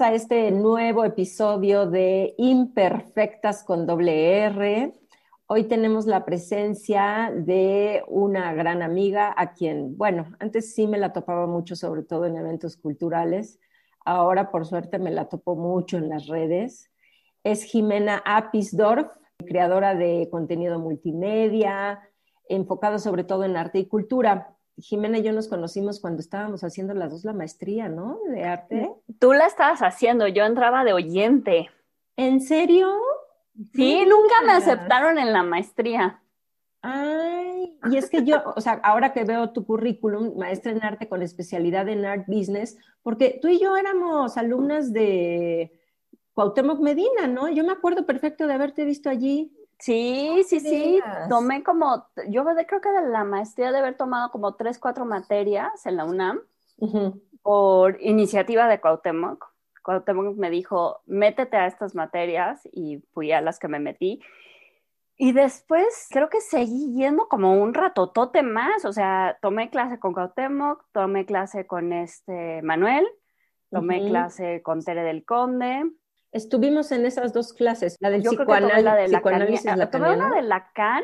[0.00, 4.94] A este nuevo episodio de Imperfectas con doble R.
[5.46, 11.12] Hoy tenemos la presencia de una gran amiga a quien, bueno, antes sí me la
[11.12, 13.58] topaba mucho, sobre todo en eventos culturales.
[14.04, 16.92] Ahora, por suerte, me la topo mucho en las redes.
[17.42, 22.00] Es Jimena Apisdorf, creadora de contenido multimedia,
[22.48, 24.57] enfocado sobre todo en arte y cultura.
[24.80, 28.18] Jimena y yo nos conocimos cuando estábamos haciendo las dos la maestría, ¿no?
[28.28, 28.90] De arte.
[29.18, 31.70] Tú la estabas haciendo, yo entraba de oyente.
[32.16, 32.90] ¿En serio?
[33.74, 36.22] Sí, nunca me aceptaron en la maestría.
[36.80, 41.08] Ay, y es que yo, o sea, ahora que veo tu currículum, maestra en arte
[41.08, 45.72] con especialidad en art business, porque tú y yo éramos alumnas de
[46.34, 47.48] Cuauhtémoc Medina, ¿no?
[47.48, 49.57] Yo me acuerdo perfecto de haberte visto allí.
[49.78, 51.00] Sí, sí, sí.
[51.28, 55.86] Tomé como, yo creo que de la maestría de haber tomado como tres, cuatro materias
[55.86, 56.40] en la UNAM
[57.42, 59.44] por iniciativa de Cuauhtémoc.
[59.84, 64.20] Cuauhtémoc me dijo, métete a estas materias y fui a las que me metí.
[65.16, 70.12] Y después creo que seguí yendo como un ratotote más, o sea, tomé clase con
[70.12, 73.06] Cuauhtémoc, tomé clase con este Manuel,
[73.70, 75.90] tomé clase con Tere del Conde,
[76.32, 79.90] Estuvimos en esas dos clases, la del Yo psicoanal, la de psicoanálisis Lacan.
[79.90, 81.02] Tomé una de Lacan,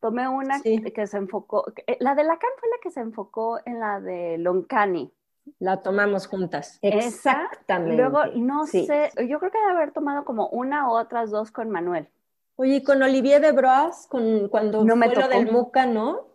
[0.00, 0.80] tomé una Sí.
[0.92, 4.38] que se enfocó, eh, la de Lacan fue la que se enfocó en la de
[4.38, 5.12] Loncani.
[5.58, 6.78] La tomamos juntas.
[6.82, 7.96] Esa, Exactamente.
[7.96, 8.86] Luego, no Sí.
[8.86, 12.08] sé, yo creo que de haber tomado como una u otras dos con Manuel.
[12.54, 15.36] Oye, y con Olivier de Broas, con, cuando No me fue lo tocó.
[15.36, 16.28] del MUCA, ¿no?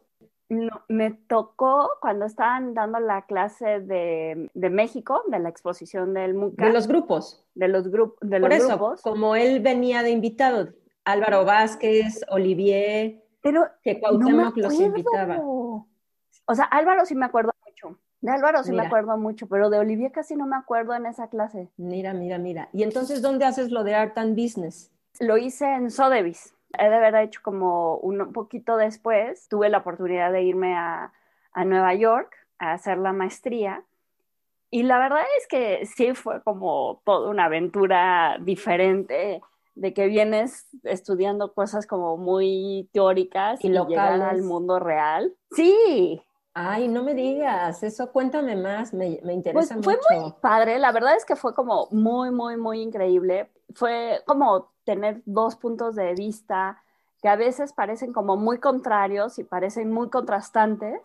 [0.50, 6.34] No, me tocó cuando estaban dando la clase de, de México, de la exposición del
[6.36, 7.46] MUCA, De los grupos.
[7.54, 9.02] de los, grup- de Por los eso, grupos.
[9.02, 10.70] como él venía de invitado,
[11.04, 15.38] Álvaro Vázquez, Olivier, Pero que no Cuauhtémoc los invitaba.
[15.40, 17.98] O sea, Álvaro sí me acuerdo mucho.
[18.22, 18.84] De Álvaro sí Mira.
[18.84, 21.70] me acuerdo mucho, pero de Olivier casi no me acuerdo en esa clase.
[21.78, 22.70] Mira, mira, mira.
[22.74, 24.92] Y entonces, ¿dónde haces lo de Art and Business?
[25.20, 26.54] Lo hice en Sotheby's.
[26.80, 29.48] He de haber hecho como un poquito después.
[29.50, 31.14] Tuve la oportunidad de irme a,
[31.54, 33.84] a Nueva York a hacer la maestría.
[34.70, 39.42] Y la verdad es que sí fue como toda una aventura diferente
[39.76, 45.36] de que vienes estudiando cosas como muy teóricas Y y, llegar al mundo real.
[45.52, 46.22] Sí,
[46.60, 50.08] Ay, no me digas, eso cuéntame más, me, me Pues interesa fue mucho.
[50.10, 53.52] muy padre, la verdad es que fue como muy, muy, muy increíble.
[53.76, 56.82] Fue como tener dos puntos de vista
[57.22, 61.02] que a veces parecen como muy contrarios y parecen muy contrastantes,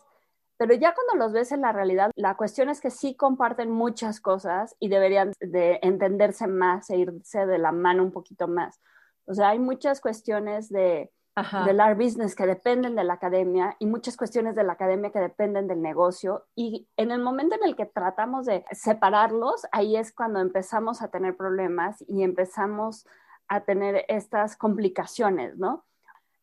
[0.56, 4.20] pero ya cuando los ves en la realidad, la cuestión es que sí comparten muchas
[4.20, 8.80] cosas y deberían de entenderse más e irse de la mano un poquito más.
[9.26, 11.64] O sea, hay muchas cuestiones de, Ajá.
[11.64, 15.18] del art business que dependen de la academia y muchas cuestiones de la academia que
[15.18, 16.44] dependen del negocio.
[16.54, 21.08] Y en el momento en el que tratamos de separarlos, ahí es cuando empezamos a
[21.08, 23.06] tener problemas y empezamos
[23.52, 25.84] a tener estas complicaciones, ¿no?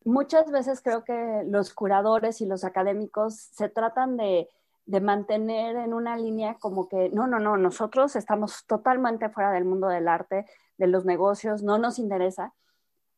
[0.05, 4.47] Muchas veces creo que los curadores y los académicos se tratan de,
[4.85, 9.65] de mantener en una línea como que, no, no, no, nosotros estamos totalmente fuera del
[9.65, 10.45] mundo del arte,
[10.77, 12.53] de los negocios, no nos interesa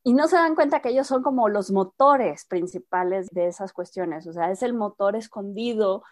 [0.03, 4.25] y no se dan cuenta que ellos son como los motores principales de esas cuestiones,
[4.25, 6.03] o sea, es el motor escondido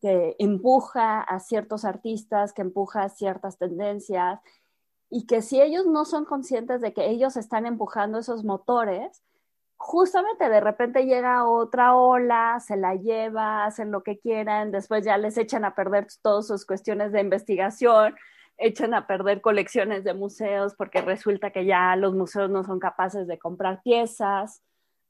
[0.00, 4.38] que empuja a ciertos artistas, que empuja a ciertas tendencias,
[5.10, 9.22] y que si ellos no son conscientes de que ellos están empujando esos motores,
[9.76, 15.18] justamente de repente llega otra ola, se la lleva, hacen lo que quieran, después ya
[15.18, 18.14] les echan a perder todas sus cuestiones de investigación,
[18.56, 23.26] echan a perder colecciones de museos porque resulta que ya los museos no son capaces
[23.26, 24.62] de comprar piezas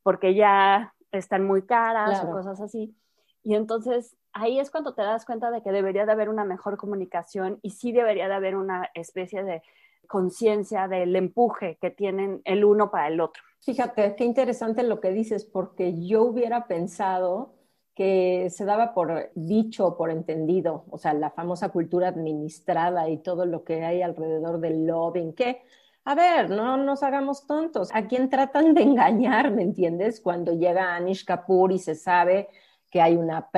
[0.02, 2.31] porque ya están muy caras Claro.
[2.31, 2.97] o cosas así.
[3.43, 6.77] Y entonces ahí es cuando te das cuenta de que debería de haber una mejor
[6.77, 9.63] comunicación y sí debería de haber una especie de
[10.07, 13.43] conciencia del empuje que tienen el uno para el otro.
[13.61, 17.55] Fíjate, qué interesante lo que dices, porque yo hubiera pensado
[17.95, 23.47] que se daba por dicho por entendido, o sea, la famosa cultura administrada y todo
[23.47, 25.63] lo que hay alrededor del lobbying, que,
[26.05, 30.21] a ver, no nos hagamos tontos, ¿a quién tratan de engañar, me entiendes?
[30.21, 32.49] Cuando llega Anish Kapoor y se sabe
[32.91, 33.49] que hay una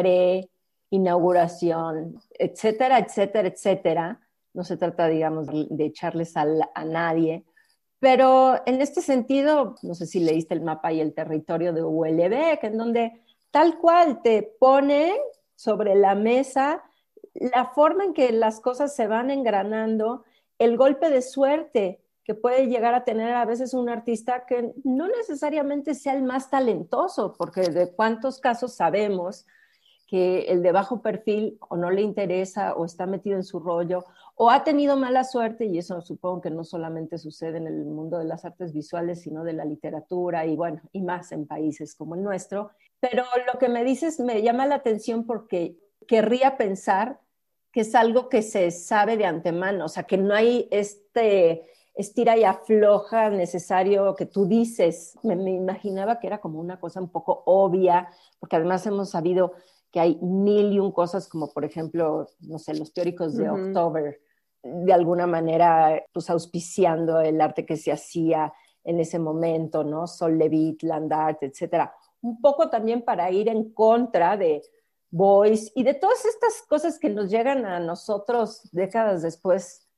[0.89, 4.21] pre-inauguración, etcétera, etcétera, etcétera,
[4.55, 7.45] no se trata, digamos, de echarles a, a nadie,
[7.99, 12.59] Pero en este sentido, no sé si leíste el mapa y el territorio de ULB,
[12.63, 15.19] en donde tal cual te pone
[15.55, 16.83] sobre la mesa
[17.35, 20.25] la forma en que las cosas se van engranando,
[20.59, 25.07] el golpe de suerte que puede llegar a tener a veces un artista que no
[25.07, 29.47] necesariamente sea el más talentoso, porque de cuántos casos sabemos
[30.07, 34.05] que el de bajo perfil o no le interesa o está metido en su rollo
[34.39, 38.19] o ha tenido mala suerte, y eso supongo que no solamente sucede en el mundo
[38.19, 42.15] de las artes visuales, sino de la literatura y bueno, y más en países como
[42.15, 42.71] el nuestro.
[43.01, 47.19] Pero lo que me dices me llama la atención porque querría pensar
[47.73, 52.37] que es algo que se sabe de antemano, o sea, que no hay este estira
[52.37, 55.19] y afloja necesario que tú dices.
[55.23, 59.55] Me, me, imaginaba que era como una cosa un poco obvia, porque además hemos sabido
[59.97, 63.55] que hay mil y un cosas, como por ejemplo, no sé, los teóricos de uh
[63.55, 63.69] -huh.
[63.69, 64.21] October,
[64.63, 68.53] de alguna manera, pues auspiciando el arte que se hacía
[68.85, 70.07] en ese momento, ¿no?
[70.07, 71.95] Sol Levitt, Land Art, etcétera.
[72.21, 74.61] Un poco también para ir en contra de
[75.11, 79.89] Boys y de todas estas cosas que nos llegan a nosotros décadas después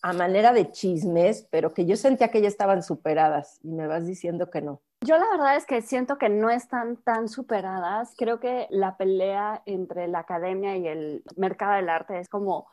[0.00, 4.06] a manera de chismes, pero que yo sentía que ya estaban superadas y me vas
[4.06, 4.80] diciendo que no.
[5.02, 8.14] Yo la verdad es que siento que no están tan superadas.
[8.18, 12.66] Creo que la pelea entre la academia y el mercado del arte es como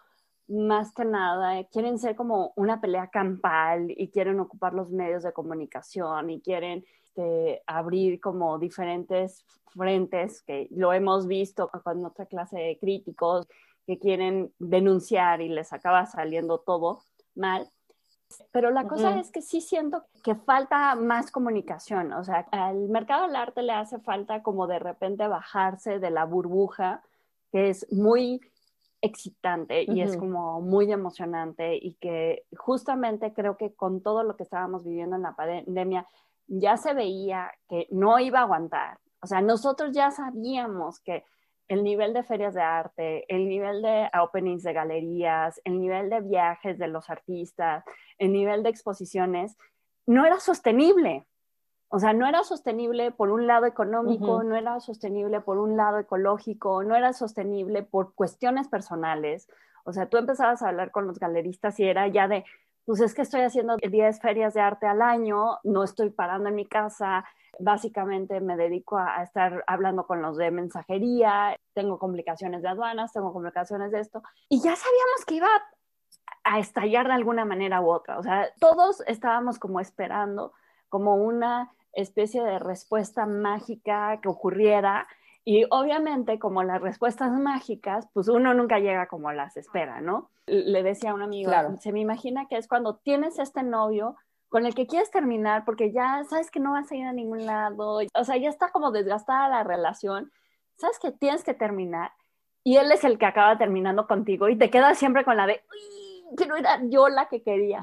[0.48, 5.34] más que nada, quieren ser como una pelea campal y quieren ocupar los medios de
[5.34, 6.86] comunicación y quieren
[7.18, 13.48] este, abrir como diferentes frentes, que lo hemos visto con otra clase de críticos
[13.86, 17.02] que quieren denunciar y les acaba saliendo todo
[17.36, 17.70] mal.
[18.52, 19.22] Pero la cosa uh -huh.
[19.22, 23.74] es que sí siento que falta más comunicación, o sea, al mercado del arte le
[23.74, 27.02] hace falta como de repente bajarse de la burbuja,
[27.52, 28.42] que es muy
[29.02, 30.04] excitante y uh -huh.
[30.04, 35.16] es como muy emocionante y que justamente creo que con todo lo que estábamos viviendo
[35.16, 36.06] en la pandemia
[36.48, 39.00] ya se veía que no iba a aguantar.
[39.22, 41.24] O sea, nosotros ya sabíamos que
[41.68, 46.22] el nivel de ferias de arte, el nivel de openings de galerías, el nivel de
[46.22, 47.84] viajes de los artistas,
[48.18, 49.58] el nivel de exposiciones,
[50.06, 51.26] no era sostenible.
[51.90, 54.46] O sea, no era sostenible por un lado económico, uh -huh.
[54.46, 59.48] no era sostenible por un lado ecológico, no era sostenible por cuestiones personales.
[59.86, 62.44] O sea, tú empezabas a hablar con los galeristas y era ya de,
[62.88, 66.56] pues es que estoy haciendo 10 ferias de arte al año, no estoy parando en
[66.56, 67.26] mi casa,
[67.60, 73.12] básicamente me dedico a, a, estar hablando con los de mensajería, tengo complicaciones de aduanas,
[73.12, 75.50] tengo complicaciones de esto, y ya sabíamos que iba
[76.46, 78.18] a estallar de alguna manera u otra.
[78.20, 80.54] O sea, todos estábamos como esperando
[80.88, 85.08] como una especie de respuesta mágica que ocurriera.
[85.50, 90.30] Y obviamente, como las respuestas mágicas, pues uno nunca llega como las espera, ¿no?
[90.46, 91.78] Le decía a un amigo, claro.
[91.80, 94.18] se me imagina que es cuando tienes este novio
[94.50, 97.46] con el que quieres terminar porque ya sabes que no vas a ir a ningún
[97.46, 100.34] lado, o sea, ya está como desgastada la relación,
[100.76, 102.12] sabes que tienes que terminar
[102.66, 105.64] y él es el que acaba terminando contigo y te quedas siempre con la de,
[105.72, 107.82] uy, que no era yo la que quería.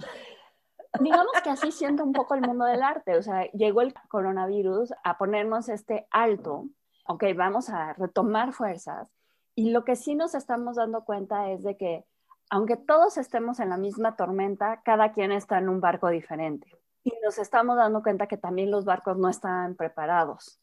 [1.00, 4.92] Digamos que así siento un poco el mundo del arte, o sea, llegó el coronavirus
[5.02, 6.66] a ponernos este alto,
[7.04, 9.08] ok, vamos a retomar fuerzas
[9.54, 12.04] y lo que sí nos estamos dando cuenta es de que
[12.50, 16.68] aunque todos estemos en la misma tormenta, cada quien está en un barco diferente.
[17.02, 20.60] Y nos estamos dando cuenta que también los barcos no están preparados.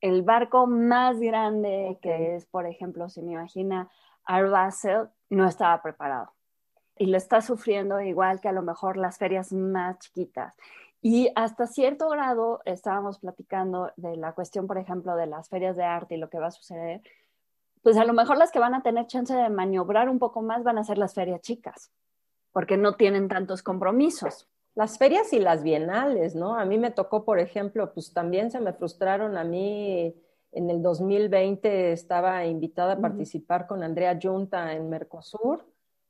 [0.00, 2.00] El barco más grande, okay.
[2.00, 3.90] que es, por ejemplo, si me imagina
[4.24, 6.32] Art Basel, no estaba preparado.
[6.98, 10.54] Y lo está sufriendo igual que a lo mejor las ferias más chiquitas.
[11.08, 15.84] Y hasta cierto grado estábamos platicando de la cuestión, por ejemplo, de las ferias de
[15.84, 17.00] arte y lo que va a suceder
[17.86, 20.64] pues a lo mejor las que van a tener chance de maniobrar un poco más
[20.64, 21.92] van a ser las ferias chicas,
[22.50, 24.48] porque no tienen tantos compromisos.
[24.74, 26.58] Las ferias y las bienales, ¿no?
[26.58, 30.20] A mí me tocó, por ejemplo, pues también se me frustraron a mí.
[30.50, 33.68] En el 2020 estaba invitada a participar uh -huh.
[33.68, 35.64] con Andrea Junta en Mercosur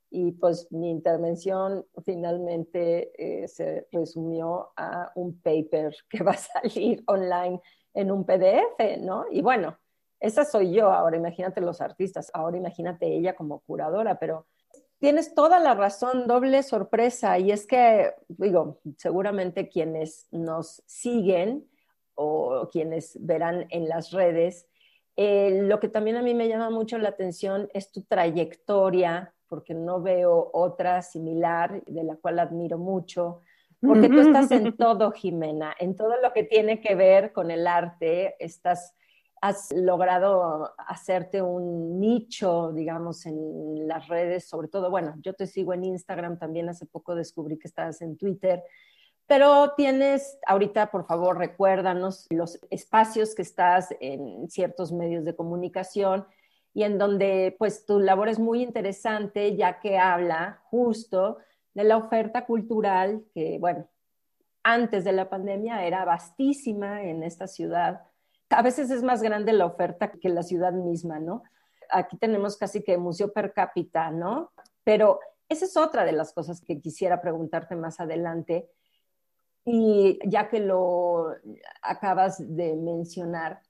[0.09, 7.03] y pues mi intervención finalmente eh, se resumió a un paper que va a salir
[7.07, 7.61] online
[7.93, 9.25] en un PDF, ¿no?
[9.31, 9.77] Y bueno,
[10.19, 14.47] esa soy yo ahora, imagínate los artistas, ahora imagínate ella como curadora, pero
[14.99, 21.67] tienes toda la razón, doble sorpresa, y es que, digo, seguramente quienes nos siguen
[22.15, 24.67] o quienes verán en las redes,
[25.15, 29.73] eh, lo que también a mí me llama mucho la atención es tu trayectoria, porque
[29.73, 33.41] no veo otra similar, de la cual admiro mucho,
[33.81, 37.67] porque tú estás en todo, Jimena, en todo lo que tiene que ver con el
[37.67, 38.95] arte, estás
[39.41, 45.73] has logrado hacerte un nicho, digamos, en las redes, sobre todo, bueno, yo te sigo
[45.73, 48.63] en Instagram, también hace poco descubrí que estabas en Twitter,
[49.27, 56.25] Pero tienes, ahorita por favor recuérdanos los espacios que estás en ciertos medios de comunicación
[56.77, 61.39] y en donde pues tu labor es muy interesante ya que habla justo
[61.73, 63.87] de la oferta cultural que, bueno,
[64.61, 68.03] antes de la pandemia era vastísima en esta ciudad.
[68.51, 71.41] A veces es más grande la oferta que la ciudad misma, ¿no?
[71.89, 74.51] Aquí tenemos casi que museo per cápita, ¿no?
[74.83, 75.19] Pero
[75.49, 78.69] esa es otra de las cosas que quisiera preguntarte más adelante.
[79.65, 81.33] Y ya que lo
[81.81, 83.63] acabas de mencionar,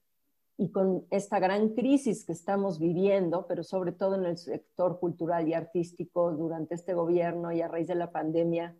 [0.57, 5.47] y con esta gran crisis que estamos viviendo, pero sobre todo en el sector cultural
[5.47, 8.75] y artístico durante este gobierno y a raíz de la pandemia,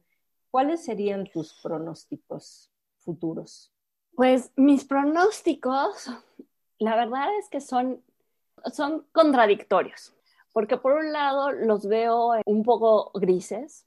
[0.50, 3.72] ¿cuáles serían tus pronósticos futuros?
[4.16, 6.10] Pues mis pronósticos,
[6.80, 8.02] la verdad es que son,
[8.74, 10.16] son contradictorios,
[10.54, 13.87] porque por un lado los veo un poco grises,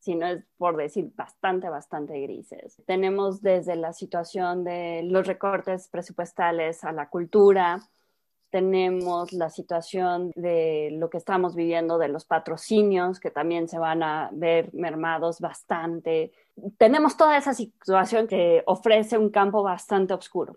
[0.00, 2.82] si no es por decir bastante, bastante grises.
[2.86, 7.80] Tenemos desde la situación de los recortes presupuestales a la cultura,
[8.50, 14.02] tenemos la situación de lo que estamos viviendo de los patrocinios, que también se van
[14.02, 16.32] a ver mermados bastante.
[16.76, 20.56] Tenemos toda esa situación que ofrece un campo bastante oscuro.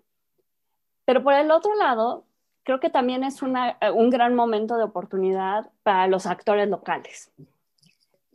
[1.04, 2.24] Pero por el otro lado,
[2.64, 7.30] creo que también es un gran momento de oportunidad para los actores locales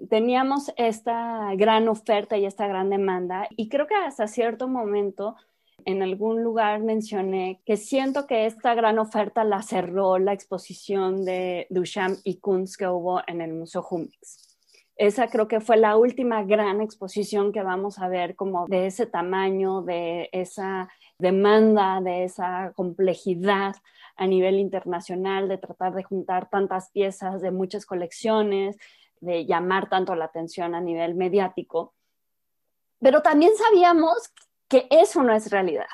[0.07, 5.35] teníamos esta gran oferta y esta gran demanda y creo que hasta cierto momento
[5.85, 11.67] en algún lugar mencioné que siento que esta gran oferta la cerró la exposición de
[11.69, 14.57] Duchamp y Kunz que hubo en el Museo Jumex.
[14.95, 19.05] Esa creo que fue la última gran exposición que vamos a ver como de ese
[19.05, 23.75] tamaño, de esa demanda, de esa complejidad
[24.17, 28.77] a nivel internacional, de tratar de juntar tantas piezas de muchas colecciones,
[29.21, 31.93] de llamar tanto la atención a nivel mediático,
[32.99, 34.33] pero también sabíamos
[34.67, 35.87] que eso no es realidad.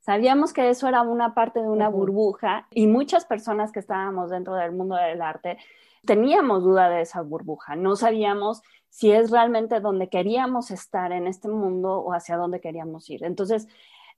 [0.00, 4.54] Sabíamos que eso era una parte de una burbuja y muchas personas que estábamos dentro
[4.54, 5.56] del mundo del arte
[6.04, 7.76] teníamos duda de esa burbuja.
[7.76, 13.08] No sabíamos si es realmente donde queríamos estar en este mundo o hacia dónde queríamos
[13.08, 13.24] ir.
[13.24, 13.66] Entonces,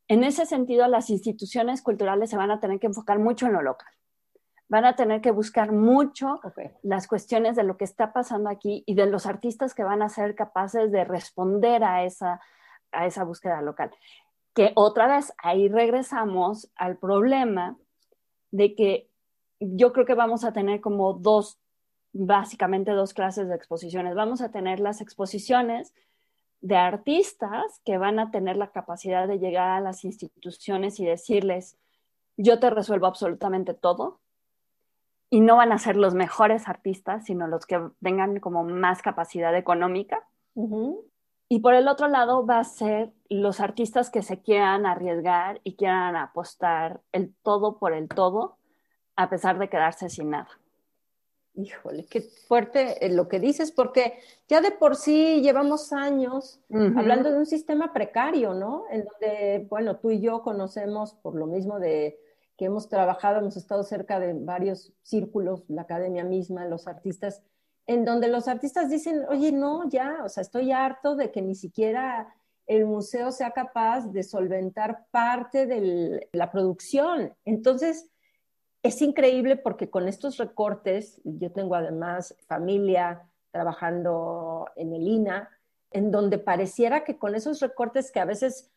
[0.08, 3.62] en ese sentido, las instituciones culturales se van a tener que enfocar mucho en lo
[3.62, 3.95] local
[4.68, 6.40] van a tener que buscar mucho
[6.82, 10.08] las cuestiones de lo que está pasando aquí y de los artistas que van a
[10.08, 12.40] ser capaces de responder a esa,
[12.90, 13.90] a esa búsqueda local.
[14.54, 17.76] Que otra vez ahí regresamos al problema
[18.50, 19.08] de que
[19.60, 21.58] yo creo que vamos a tener como dos,
[22.12, 24.14] básicamente dos clases de exposiciones.
[24.14, 25.94] Vamos a tener las exposiciones
[26.60, 31.78] de artistas que van a tener la capacidad de llegar a las instituciones y decirles,
[32.36, 34.20] yo te resuelvo absolutamente todo,
[35.30, 39.56] y no van a ser los mejores artistas, sino los que tengan como más capacidad
[39.56, 40.26] económica.
[41.48, 45.76] Y por el otro lado va a ser los artistas que se quieran arriesgar y
[45.76, 48.56] quieran apostar el todo por el todo,
[49.16, 50.48] a pesar de quedarse sin nada.
[51.54, 57.30] Híjole, qué fuerte eh, lo que dices, porque ya de por sí llevamos años hablando
[57.30, 58.84] de un sistema precario, ¿no?
[58.90, 62.18] En donde, bueno, tú y yo conocemos por lo mismo de
[62.56, 67.42] que hemos trabajado, hemos estado cerca de varios círculos, la academia misma, los artistas,
[67.86, 71.54] en donde los artistas dicen, oye, no, ya, o sea, estoy harto de que ni
[71.54, 72.34] siquiera
[72.66, 77.34] el museo sea capaz de solventar parte de la producción.
[77.44, 78.10] Entonces,
[78.82, 85.50] es increíble porque con estos recortes, yo tengo además familia trabajando en el INA,
[85.90, 88.70] en donde pareciera que con esos recortes que a veces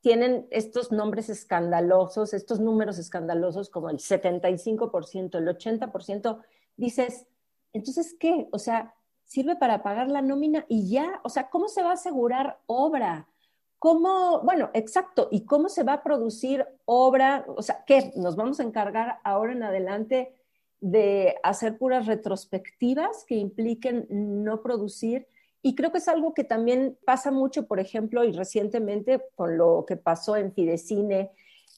[0.00, 6.42] tienen estos nombres escandalosos, estos números escandalosos como el 75%, el 80%,
[6.76, 7.26] dices,
[7.72, 8.48] entonces, ¿qué?
[8.52, 11.94] O sea, sirve para pagar la nómina y ya, o sea, ¿cómo se va a
[11.94, 13.28] asegurar obra?
[13.78, 17.44] ¿Cómo, bueno, exacto, y cómo se va a producir obra?
[17.48, 18.12] O sea, ¿qué?
[18.16, 20.34] Nos vamos a encargar ahora en adelante
[20.80, 25.26] de hacer puras retrospectivas que impliquen no producir
[25.66, 29.86] y creo que es algo que también pasa mucho, por ejemplo, y recientemente con lo
[29.88, 31.30] que pasó en Fidecine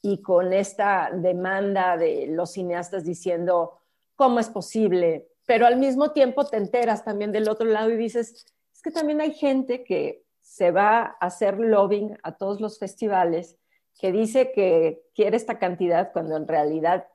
[0.02, 3.78] y con esta demanda de los cineastas diciendo,
[4.16, 5.28] ¿cómo es posible?
[5.47, 9.21] Pero al mismo tiempo te enteras también del otro lado y dices, es que también
[9.21, 13.57] hay gente que se va a hacer lobbying a todos los festivales,
[14.00, 17.07] que dice que quiere esta cantidad cuando en realidad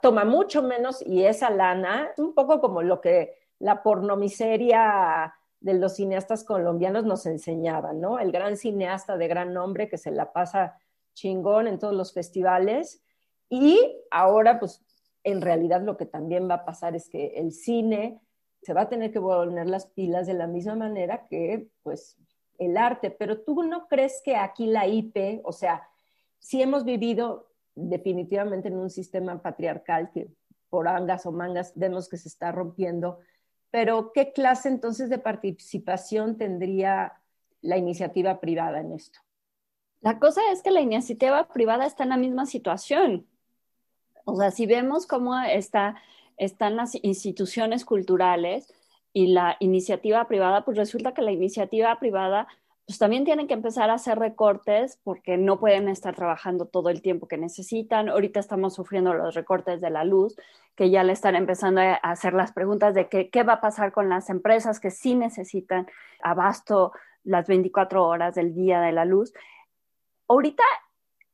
[0.00, 5.96] toma mucho menos y esa lana, un poco como lo que la pornomiseria de los
[5.96, 8.18] cineastas colombianos nos enseñaban, ¿no?
[8.18, 10.76] El gran cineasta de gran nombre que se la pasa
[11.14, 13.02] chingón en todos los festivales.
[13.48, 13.80] Y
[14.10, 14.84] ahora, pues,
[15.22, 18.20] en realidad lo que también va a pasar es que el cine
[18.60, 22.18] se va a tener que poner las pilas de la misma manera que, pues,
[22.58, 25.88] el arte, pero tú no crees que aquí la IP, o sea,
[26.40, 30.28] si hemos vivido definitivamente en un sistema patriarcal que
[30.68, 33.20] por angas o mangas vemos que se está rompiendo,
[33.74, 37.14] pero ¿qué clase entonces de participación tendría
[37.60, 39.18] la iniciativa privada en esto?
[40.00, 43.26] La cosa es que la iniciativa privada está en la misma situación.
[44.26, 45.96] O sea, si vemos cómo está,
[46.36, 48.72] están las instituciones culturales
[49.12, 52.46] y la iniciativa privada, pues resulta que la iniciativa privada
[52.86, 57.00] pues también tienen que empezar a hacer recortes porque no pueden estar trabajando todo el
[57.00, 58.10] tiempo que necesitan.
[58.10, 60.36] Ahorita estamos sufriendo los recortes de la luz,
[60.74, 64.10] que ya le están empezando a hacer las preguntas de qué va a pasar con
[64.10, 65.86] las empresas que sí necesitan
[66.22, 69.32] abasto las 24 horas del día de la luz.
[70.28, 70.62] Ahorita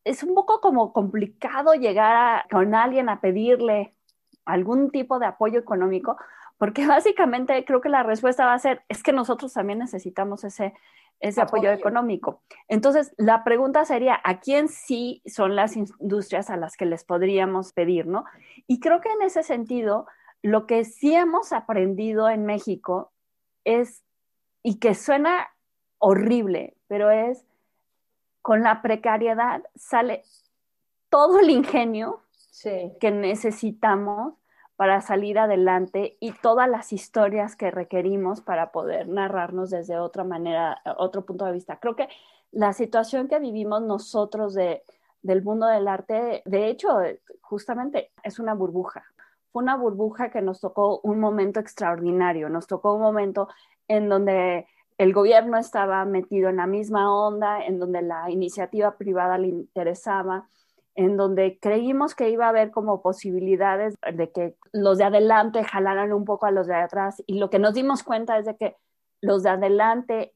[0.05, 3.95] es un poco como complicado llegar con alguien a pedirle
[4.45, 6.17] algún tipo de apoyo económico,
[6.59, 10.75] porque básicamente creo que la respuesta va a ser, es que nosotros también necesitamos ese
[11.21, 11.71] ese apoyo.
[11.71, 12.43] económico.
[12.69, 17.73] Entonces, la pregunta sería, ¿a quién sí son las industrias a las que les podríamos
[17.73, 18.25] pedir, no?
[18.67, 20.07] Y creo que en ese sentido,
[20.43, 23.13] lo que sí hemos aprendido en México
[23.65, 24.03] es,
[24.63, 25.49] y que suena
[25.99, 27.45] horrible, pero es,
[28.43, 30.23] con la precariedad sale
[31.11, 32.23] todo el ingenio
[33.01, 34.35] que necesitamos
[34.81, 40.81] para salir adelante y todas las historias que requerimos para poder narrarnos desde otra manera,
[40.97, 41.79] otro punto de vista.
[41.79, 42.09] Creo que
[42.51, 44.83] la situación que vivimos nosotros de,
[45.21, 46.97] del mundo del arte, de hecho,
[47.43, 49.05] justamente es una burbuja.
[49.53, 53.49] Fue una burbuja que nos tocó un momento extraordinario, nos tocó un momento
[53.87, 59.37] en donde el gobierno estaba metido en la misma onda, en donde la iniciativa privada
[59.37, 60.49] le interesaba,
[61.01, 66.13] en donde creímos que iba a haber como posibilidades de que los de adelante jalaran
[66.13, 68.77] un poco a los de atrás y lo que nos dimos cuenta es de que
[69.23, 70.35] los de adelante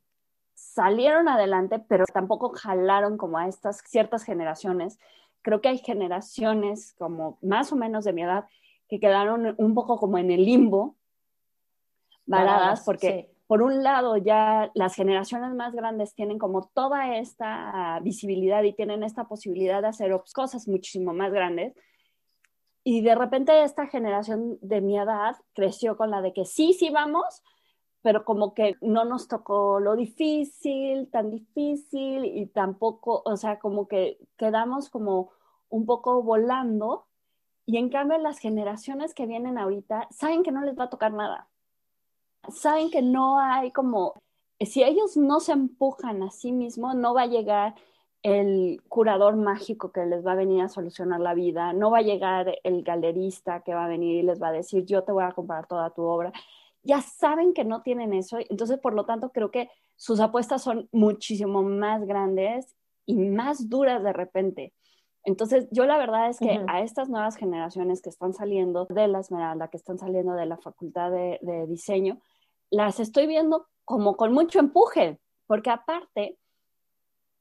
[0.55, 4.99] salieron adelante, pero tampoco jalaron como a estas ciertas generaciones.
[5.43, 8.47] Creo que hay generaciones como más o menos de mi edad
[8.89, 10.97] que quedaron un poco como en el limbo,
[12.25, 18.63] varadas, porque por un lado, ya las generaciones más grandes tienen como toda esta visibilidad
[18.63, 21.75] y tienen esta posibilidad de hacer cosas muchísimo más grandes.
[22.85, 26.91] Y de repente esta generación de mi edad creció con la de que sí, sí
[26.91, 27.43] vamos,
[28.03, 33.89] pero como que no nos tocó lo difícil, tan difícil y tampoco, o sea, como
[33.89, 35.31] que quedamos como
[35.69, 37.07] un poco volando.
[37.67, 41.13] Y en cambio las generaciones que vienen ahorita saben que no les va a tocar
[41.13, 41.49] nada
[42.53, 44.15] saben que no hay como,
[44.61, 47.75] si ellos no se empujan a sí mismos, no va a llegar
[48.23, 52.03] el curador mágico que les va a venir a solucionar la vida, no va a
[52.03, 55.25] llegar el galerista que va a venir y les va a decir, yo te voy
[55.25, 56.33] a comprar toda tu obra.
[56.83, 60.89] Ya saben que no tienen eso, entonces por lo tanto creo que sus apuestas son
[60.91, 64.73] muchísimo más grandes y más duras de repente.
[65.25, 69.21] Entonces, yo la verdad es que a estas nuevas generaciones que están saliendo de la
[69.21, 72.21] Esmeralda, que están saliendo de la Facultad de, de Diseño,
[72.75, 76.37] las estoy viendo como con mucho empuje, porque aparte,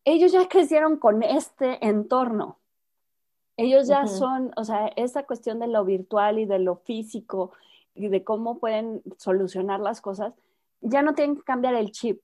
[0.05, 2.59] ellos ya crecieron con este entorno.
[3.55, 7.51] Ellos ya son, o sea, esa cuestión de lo virtual y de lo físico
[7.95, 10.33] y de cómo pueden solucionar las cosas,
[10.81, 12.21] ya no tienen que cambiar el chip,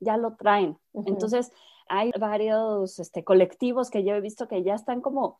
[0.00, 0.78] ya lo traen.
[0.94, 1.52] Entonces,
[1.88, 5.38] hay varios este, colectivos que yo he visto que ya están como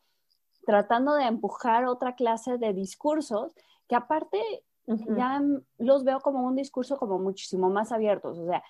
[0.65, 3.53] tratando de empujar otra clase de discursos
[3.87, 5.41] que aparte ya
[5.77, 8.37] los veo como un discurso como muchísimo más abiertos.
[8.37, 8.63] O sea,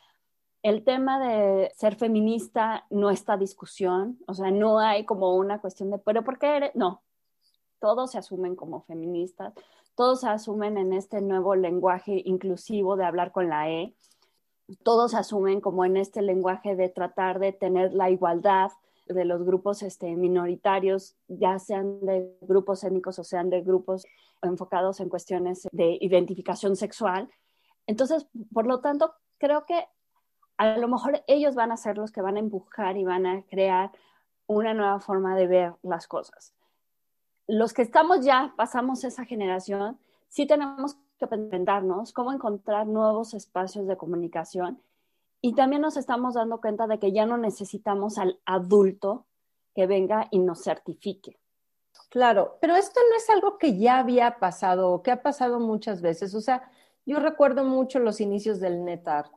[0.64, 5.90] el tema de ser feminista no está discusión, o sea, no hay como una cuestión
[5.90, 6.76] de, pero ¿por qué eres?
[6.76, 7.02] No,
[7.80, 9.54] todos se asumen como feministas,
[9.96, 13.96] todos se asumen en este nuevo lenguaje inclusivo de hablar con la E,
[14.84, 18.72] todos se asumen como en este lenguaje de tratar de tener la igualdad
[19.14, 24.06] de los grupos este, minoritarios, ya sean de grupos étnicos o sean de grupos
[24.42, 27.30] enfocados en cuestiones de identificación sexual.
[27.88, 29.86] Entonces, por lo tanto, creo que
[30.58, 33.44] a lo mejor ellos van a ser los que van a empujar y van a
[33.44, 33.92] crear
[34.48, 36.54] una nueva forma de ver las cosas.
[37.48, 43.88] Los que estamos ya, pasamos esa generación, sí tenemos que presentarnos cómo encontrar nuevos espacios
[43.88, 44.82] de comunicación
[45.42, 49.26] y también nos estamos dando cuenta de que ya no necesitamos al adulto
[49.74, 51.40] que venga y nos certifique.
[52.10, 56.02] Claro, pero esto no es algo que ya había pasado o que ha pasado muchas
[56.02, 56.36] veces.
[56.36, 56.70] O sea,
[57.06, 59.34] yo recuerdo mucho los inicios del NetArt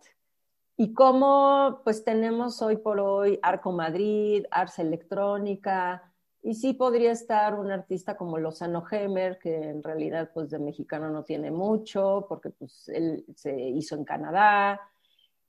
[0.77, 6.13] y cómo pues tenemos hoy por hoy Arco Madrid, Ars Electrónica,
[6.43, 11.09] y sí podría estar un artista como Lozano Hemer, que en realidad pues de mexicano
[11.09, 14.81] no tiene mucho, porque pues él se hizo en Canadá,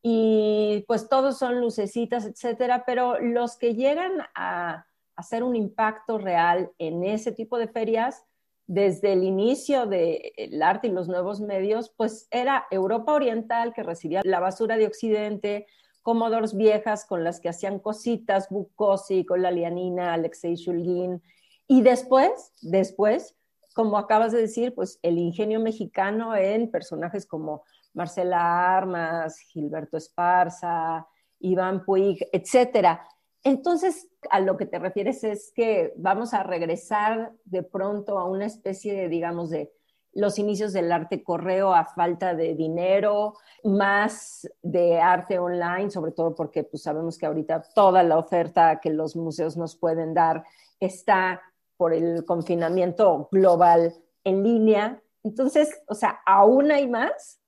[0.08, 6.70] y pues todos son lucecitas, etcétera, pero los que llegan a hacer un impacto real
[6.78, 8.24] en ese tipo de ferias,
[8.68, 14.22] desde el inicio del arte y los nuevos medios, pues era Europa Oriental que recibía
[14.24, 15.66] la basura de Occidente,
[16.04, 21.24] Commodores viejas con las que hacían cositas, Bukowski con la Lianina, Alexei Shulgin,
[21.66, 23.36] y después, después,
[23.74, 27.64] como acabas de decir, pues el ingenio mexicano en personajes como
[27.96, 31.08] Marcela Armas, Gilberto Esparza,
[31.40, 33.08] Iván Puig, etcétera.
[33.44, 38.46] Entonces, a lo que te refieres es que vamos a regresar de pronto a una
[38.46, 39.72] especie de, digamos, de
[40.14, 46.34] los inicios del arte correo a falta de dinero, más de arte online, sobre todo
[46.34, 50.44] porque pues, sabemos que ahorita toda la oferta que los museos nos pueden dar
[50.80, 51.42] está
[51.78, 55.02] por el confinamiento global en línea.
[55.24, 57.42] Entonces, o sea, aún hay más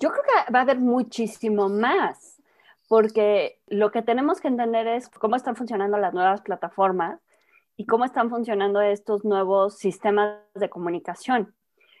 [0.00, 2.42] yo creo que va a haber muchísimo más,
[2.88, 7.20] porque lo que tenemos que entender es cómo están funcionando las nuevas plataformas
[7.76, 11.54] y cómo están funcionando estos nuevos sistemas de comunicación.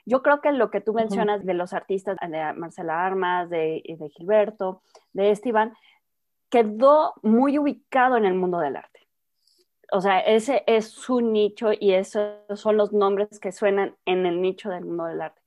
[0.06, 4.08] Yo creo que lo que tú mencionas de los artistas, de Marcela Armas, de, de
[4.08, 4.82] Gilberto,
[5.12, 5.74] de Esteban,
[6.48, 9.06] quedó muy ubicado en el mundo del arte.
[9.92, 14.40] O sea, ese es su nicho y esos son los nombres que suenan en el
[14.40, 15.39] nicho del mundo del arte.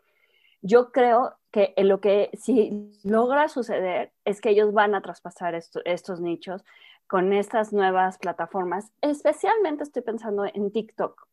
[0.63, 6.19] Yo creo que lo que si logra suceder es que ellos van a traspasar estos
[6.19, 6.65] nichos
[7.05, 8.91] con estas nuevas plataformas.
[9.01, 11.27] Especialmente estoy pensando en TikTok.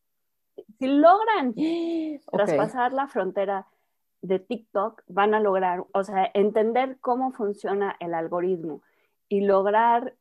[0.79, 1.55] Si logran
[2.33, 3.67] traspasar la frontera
[4.21, 8.83] de TikTok, van a lograr, o sea, entender cómo funciona el algoritmo
[9.29, 10.15] y lograr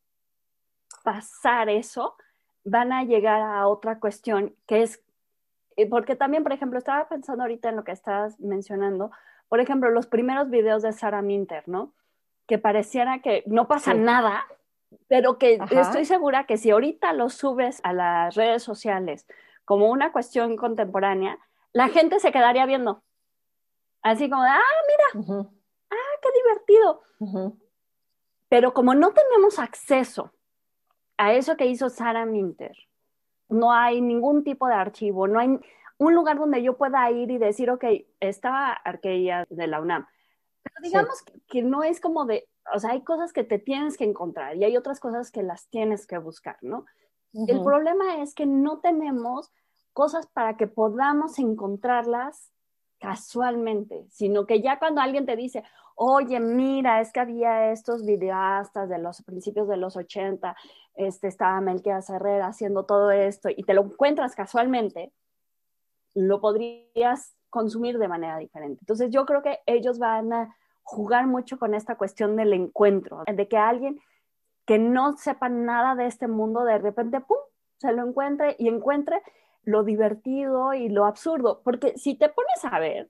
[1.04, 2.16] pasar eso,
[2.64, 5.02] van a llegar a otra cuestión que es,
[5.86, 9.12] porque también, por ejemplo, estaba pensando ahorita en lo que estabas mencionando,
[9.48, 11.94] por ejemplo, los primeros videos de Sarah Minter, ¿no?
[12.48, 14.46] Que pareciera que no pasa nada,
[15.08, 19.28] pero que estoy segura que si ahorita los subes a las redes sociales
[19.66, 21.38] como una cuestión contemporánea,
[21.74, 23.04] la gente se quedaría viendo.
[24.02, 25.46] Así como de, ah, mira,
[25.92, 27.02] ah, qué divertido.
[28.50, 30.32] Pero como no tenemos acceso
[31.18, 32.76] a eso que hizo Sarah Minter,
[33.50, 35.60] no hay ningún tipo de archivo, no hay,
[36.00, 37.84] un lugar donde yo pueda ir y decir, ok,
[38.20, 40.08] estaba Arqueia de la UNAM.
[40.64, 44.06] Pero digamos que, no es como de, o sea, hay cosas que te tienes que
[44.06, 46.86] encontrar y hay otras cosas que las tienes que buscar, ¿no?
[47.34, 49.52] El problema es que no tenemos
[49.94, 52.52] cosas para que podamos encontrarlas
[52.98, 55.64] casualmente, sino que ya cuando alguien te dice,
[56.02, 60.56] oye, mira, es que había estos videastas de los principios de los 80,
[60.96, 65.12] este, estaba Melquia Herrera haciendo todo esto y te lo encuentras casualmente,
[66.16, 68.80] lo podrías consumir de manera diferente.
[68.82, 73.48] Entonces yo creo que ellos van a jugar mucho con esta cuestión del encuentro, de
[73.50, 74.00] que alguien
[74.66, 77.40] que no sepa nada de este mundo de repente, ¡pum!,
[77.78, 79.22] se lo encuentre y encuentre
[79.64, 81.60] lo divertido y lo absurdo.
[81.62, 83.10] Porque si te pones a ver,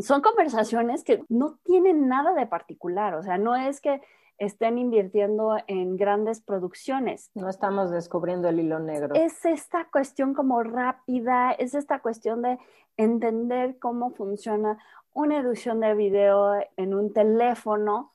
[0.00, 4.00] son conversaciones que no tienen nada de particular, o sea, no es que
[4.38, 7.30] estén invirtiendo en grandes producciones.
[7.34, 9.14] No estamos descubriendo el hilo negro.
[9.14, 12.58] Es esta cuestión como rápida, es esta cuestión de
[12.96, 14.78] entender cómo funciona
[15.12, 18.12] una edición de video en un teléfono.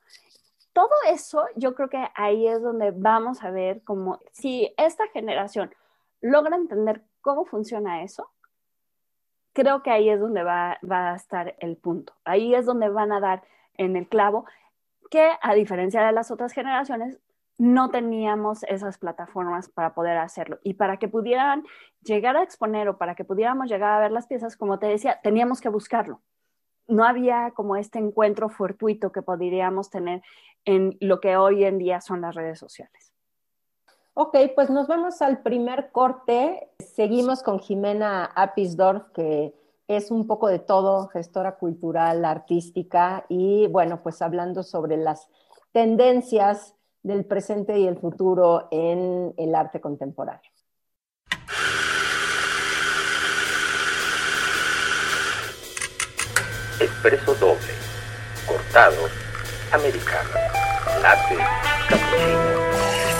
[0.74, 5.74] Todo eso, yo creo que ahí es donde vamos a ver cómo, si esta generación
[6.22, 8.32] logra entender cómo funciona eso,
[9.56, 12.14] creo que ahí es donde va, a estar el punto.
[12.26, 13.44] Ahí es donde van a dar
[13.76, 14.46] en el clavo
[15.10, 17.20] que a diferencia de las otras generaciones,
[17.58, 20.60] no teníamos esas plataformas para poder hacerlo.
[20.64, 21.64] Y para que pudieran
[22.02, 25.22] llegar a exponer o para que pudiéramos llegar a ver las piezas, como te decía,
[25.24, 26.22] teníamos que buscarlo.
[26.88, 30.22] No había como este encuentro fortuito que podríamos tener
[30.66, 33.15] en lo que hoy en día son las redes sociales.
[34.18, 36.70] Ok, pues nos vamos al primer corte.
[36.80, 39.54] Seguimos con Jimena Apisdorf, que
[39.90, 45.28] es un poco de todo, gestora cultural, artística y bueno, pues hablando sobre las
[45.74, 50.50] tendencias del presente y el futuro en el arte contemporáneo.
[56.80, 57.74] Expreso doble,
[58.48, 59.10] cortado,
[59.74, 60.30] americano,
[61.02, 61.38] latte,
[61.90, 62.55] cappuccino,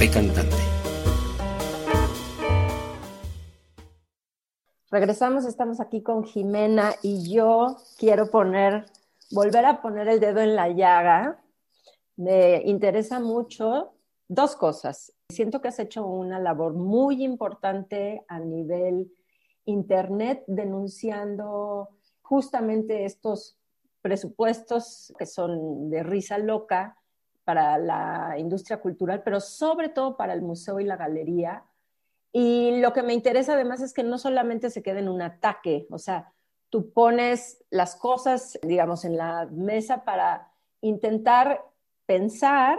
[0.00, 0.56] Café cantante.
[4.90, 8.86] Regresamos, estamos aquí con Jimena y yo quiero poner,
[9.30, 11.42] volver a poner el dedo en la llaga.
[12.16, 13.92] Me interesa mucho
[14.26, 15.12] dos cosas.
[15.28, 19.12] Siento que has hecho una labor muy importante a nivel
[19.66, 21.90] Internet denunciando
[22.22, 23.58] justamente estos
[24.00, 26.96] presupuestos que son de risa loca
[27.50, 31.64] para la industria cultural, pero sobre todo para el museo y la galería.
[32.32, 35.88] Y lo que me interesa además es que no solamente se quede en un ataque,
[35.90, 36.32] o sea,
[36.68, 41.64] tú pones las cosas, digamos, en la mesa para intentar
[42.06, 42.78] pensar,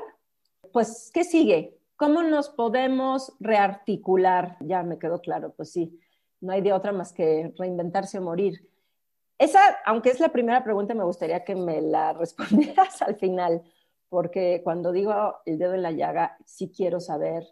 [0.71, 1.77] pues, ¿qué sigue?
[1.97, 4.55] ¿Cómo nos podemos rearticular?
[4.61, 5.99] Ya me quedó claro, pues sí,
[6.39, 8.69] no hay de otra más que reinventarse o morir.
[9.37, 13.63] Esa, aunque es la primera pregunta, me gustaría que me la respondieras al final,
[14.11, 17.47] porque cuando digo el dedo en la llaga, sí quiero saber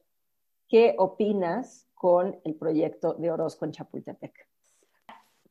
[0.67, 4.45] qué opinas con el proyecto de Orozco en Chapultepec.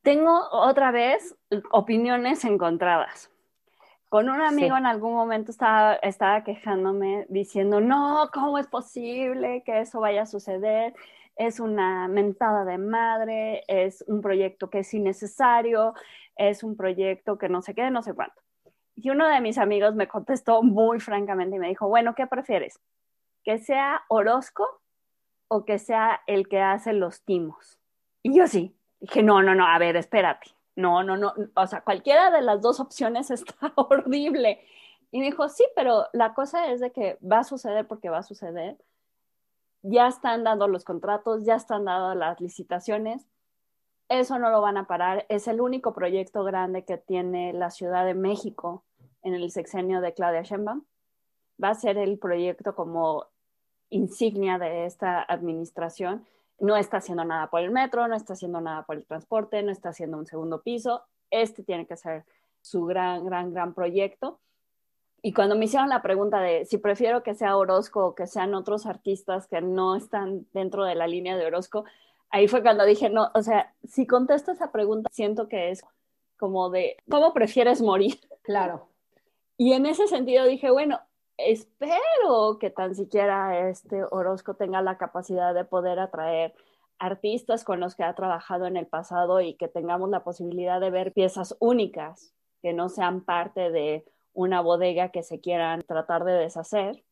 [0.03, 1.35] Tengo otra vez
[1.71, 3.31] opiniones encontradas.
[4.07, 9.81] Con un amigo en algún momento estaba, estaba quejándome diciendo, no, ¿cómo es posible que
[9.81, 10.93] eso vaya a suceder?
[11.35, 15.95] Es una mentada de madre, es un proyecto que es innecesario,
[16.35, 18.39] es un proyecto que no sé qué, no sé cuánto.
[19.01, 22.79] Y uno de mis amigos me contestó muy francamente y me dijo, bueno, ¿qué prefieres?
[23.43, 24.67] ¿Que sea Orozco
[25.47, 27.79] o que sea el que hace los timos?
[28.23, 30.47] Y yo sí, dije, no, no, no, a ver, espérate.
[30.75, 34.61] No, no, no, o sea, cualquiera de las dos opciones está horrible.
[35.11, 38.19] Y me dijo, sí, pero la cosa es de que va a suceder porque va
[38.19, 38.77] a suceder.
[39.81, 43.25] Ya están dando los contratos, ya están dando las licitaciones
[44.09, 45.25] eso no lo van a parar.
[45.29, 48.83] Es el único proyecto grande que tiene la Ciudad de México
[49.23, 50.83] en el sexenio de Claudia Sheinbaum.
[51.61, 53.27] Va a ser el proyecto como
[53.89, 56.25] insignia de esta administración.
[56.59, 59.71] No está haciendo nada por el metro, no está haciendo nada por el transporte, no
[59.71, 61.03] está haciendo un segundo piso.
[61.31, 62.25] Este tiene que ser
[62.61, 64.39] su gran, gran, gran proyecto.
[65.21, 68.53] Y cuando me hicieron la pregunta de si prefiero que sea Orozco o que sean
[68.53, 71.83] otros artistas que no están dentro de la línea de Orozco,
[72.29, 75.83] ahí fue cuando dije, no, o sea, si contesto esa pregunta, siento que es
[76.37, 78.19] como de, ¿cómo prefieres morir?
[78.43, 78.87] Claro.
[79.59, 81.01] Y en ese sentido dije, bueno,
[81.35, 86.55] espero que tan siquiera este Orozco tenga la capacidad de poder atraer
[86.97, 90.89] artistas con los que ha trabajado en el pasado y que tengamos la posibilidad de
[90.91, 96.33] ver piezas únicas que no sean parte de una bodega que se quieran tratar de
[96.33, 97.03] deshacer.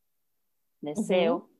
[0.80, 1.50] Deseo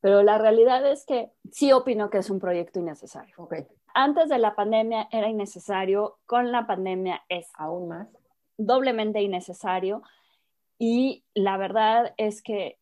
[0.00, 3.34] pero la realidad es que sí opino que es un proyecto innecesario.
[3.36, 3.66] Okay.
[3.94, 8.08] Antes de la pandemia era innecesario, con la pandemia es aún más
[8.60, 10.02] doblemente innecesario
[10.78, 12.78] y la verdad es que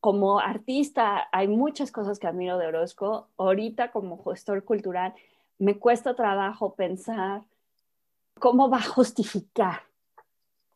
[0.00, 3.28] como artista hay muchas cosas que admiro de Orozco.
[3.36, 5.14] Ahorita como gestor cultural
[5.58, 7.42] me cuesta trabajo pensar
[8.40, 9.82] cómo va a justificar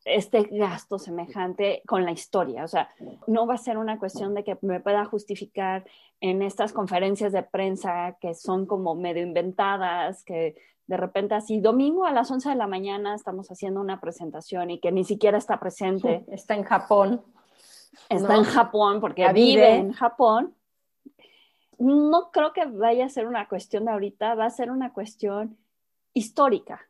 [0.07, 2.65] este gasto semejante con la historia.
[2.65, 2.89] O sea,
[3.27, 5.85] no va a ser una cuestión de que me pueda justificar
[6.21, 10.55] en estas conferencias de prensa que son como medio inventadas, que
[10.87, 14.79] de repente así, domingo a las 11 de la mañana estamos haciendo una presentación y
[14.79, 16.25] que ni siquiera está presente.
[16.31, 17.23] Está en Japón.
[18.09, 20.55] Está en Japón porque vive en Japón.
[21.79, 25.59] No creo que vaya a ser una cuestión de ahorita, va a ser una cuestión
[26.15, 26.89] histórica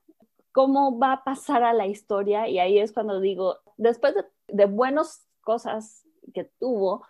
[0.57, 4.15] cómo va a pasar a la historia y ahí es cuando digo, después
[4.49, 7.07] de, buenas cosas que tuvo,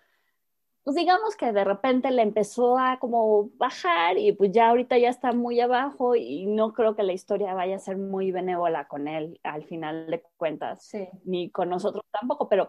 [0.83, 5.11] pues digamos que de repente le empezó a como bajar y pues ya ahorita ya
[5.11, 9.07] está muy abajo y no creo que la historia vaya a ser muy benévola con
[9.07, 10.91] él al final de cuentas,
[11.25, 12.67] ni con nosotros tampoco, pero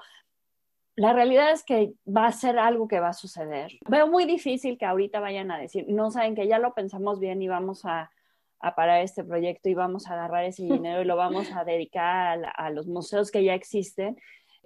[0.95, 3.71] la realidad es que va a ser algo que va a suceder.
[3.89, 7.41] Veo muy difícil que ahorita vayan a decir, no saben que ya lo pensamos bien
[7.41, 8.11] y vamos a
[8.59, 12.51] a parar este proyecto y vamos a agarrar ese dinero y lo vamos a dedicar
[12.55, 14.17] a, los museos que ya existen,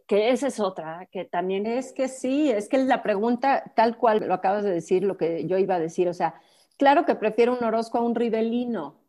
[0.08, 1.66] que esa es otra, que también...
[1.66, 5.48] Es que sí, es que la pregunta, tal cual lo acabas de decir, lo que
[5.48, 6.36] yo iba a decir, o sea,
[6.78, 9.00] claro que prefiero un Orozco a un Rivelino,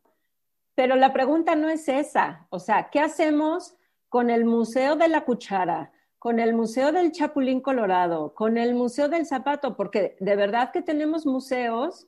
[0.75, 3.75] pero la pregunta no es esa, o sea, ¿qué hacemos
[4.09, 5.93] con el Museo de la Cuchara?
[6.23, 10.81] con el Museo del Chapulín Colorado, con el Museo del Zapato, porque de verdad que
[10.81, 12.07] tenemos museos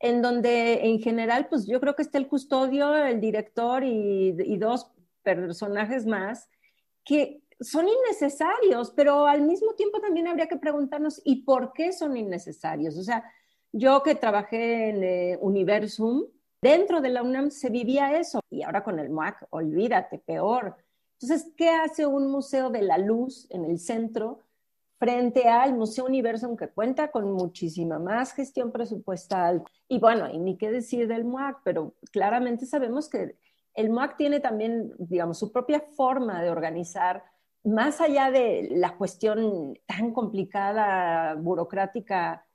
[0.00, 4.90] en donde en general, pues yo creo que está el custodio, el director y, dos
[5.22, 6.48] personajes más
[7.04, 12.16] que son innecesarios, pero al mismo tiempo también habría que preguntarnos, ¿y por qué son
[12.16, 12.96] innecesarios?
[12.98, 13.24] O sea,
[13.72, 16.24] yo que trabajé en eh, Universum,
[16.64, 20.78] Dentro de la UNAM se vivía eso y ahora con el MUAC, olvídate, peor.
[21.20, 24.40] Entonces, ¿qué hace un museo de la luz en el centro
[24.98, 29.62] frente al Museo Universo, aunque cuenta con muchísima más gestión presupuestal?
[29.88, 33.36] Y bueno, y ni qué decir del MUAC, pero claramente sabemos que
[33.74, 37.24] el MUAC tiene también, digamos, su propia forma de organizar,
[37.64, 42.46] más allá de la cuestión tan complicada, burocrática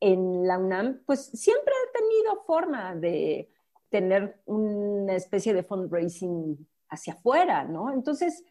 [0.00, 3.50] en la UNAM, pues siempre ha tenido forma de
[3.88, 7.92] tener una especie de fundraising hacia afuera, ¿no?
[7.92, 8.44] Entonces,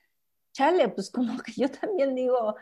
[0.54, 2.56] chale, pues como que yo también digo,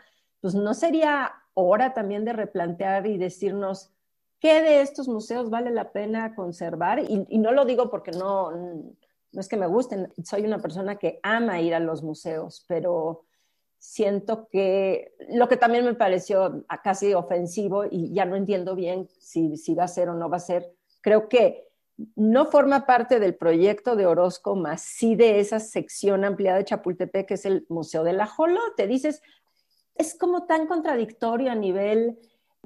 [0.44, 3.94] pues no sería hora también de replantear y decirnos
[4.38, 6.98] qué de estos museos vale la pena conservar.
[6.98, 11.18] Y, no lo digo porque no, no es que me gusten, soy una persona que
[11.22, 13.24] ama ir a los museos, pero
[13.78, 19.56] siento que lo que también me pareció casi ofensivo y ya no entiendo bien si,
[19.56, 21.70] si va a ser o no va a ser, creo que
[22.16, 27.28] no forma parte del proyecto de Orozco, más sí de esa sección ampliada de Chapultepec,
[27.28, 28.86] que es el Museo del Ajolote.
[28.86, 29.22] Dices,
[29.94, 32.18] es como tan contradictorio a nivel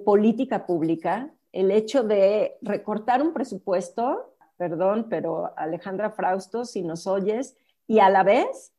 [0.04, 7.56] política pública el hecho de recortar un presupuesto perdón, pero Alejandra Frausto, si nos oyes,
[7.86, 8.74] y a la vez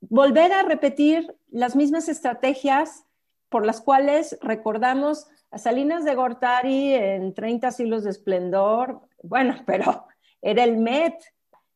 [0.00, 3.04] volver a repetir las mismas estrategias
[3.50, 10.06] por las cuales recordamos a Salinas de Gortari en 30 siglos de esplendor, bueno, pero
[10.40, 11.14] era el MET.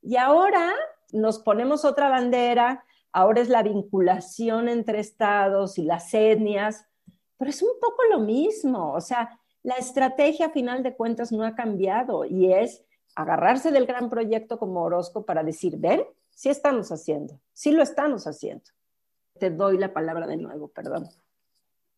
[0.01, 0.73] Y ahora
[1.13, 6.87] nos ponemos otra bandera, ahora es la vinculación entre estados y las etnias,
[7.37, 11.45] pero es un poco lo mismo, o sea, la estrategia a final de cuentas no
[11.45, 16.91] ha cambiado y es agarrarse del gran proyecto como Orozco para decir, ven, sí estamos
[16.91, 18.65] haciendo, sí lo estamos haciendo.
[19.39, 21.09] Te doy la palabra de nuevo, perdón.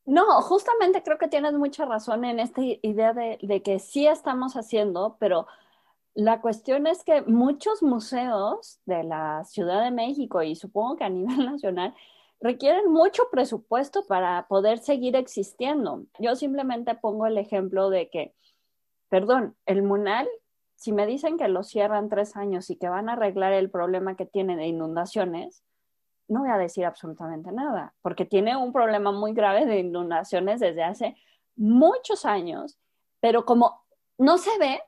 [0.07, 4.55] No, justamente creo que tienes mucha razón en esta idea de, de, que sí estamos
[4.55, 5.47] haciendo, pero
[6.15, 11.09] la cuestión es que muchos museos de la Ciudad de México y supongo que a
[11.11, 11.95] nivel nacional
[12.41, 16.05] requieren mucho presupuesto para poder seguir existiendo.
[16.19, 18.35] Yo simplemente pongo el ejemplo de que,
[19.09, 20.29] perdón, el MUNAL
[20.85, 24.17] si me dicen que lo cierran tres años y que van a arreglar el problema
[24.17, 25.63] que tiene de inundaciones,
[26.29, 30.83] no voy a decir absolutamente nada, porque tiene un problema muy grave de inundaciones desde
[30.83, 31.17] hace
[31.57, 32.79] muchos años,
[33.21, 33.83] pero como
[34.19, 34.83] no se ve,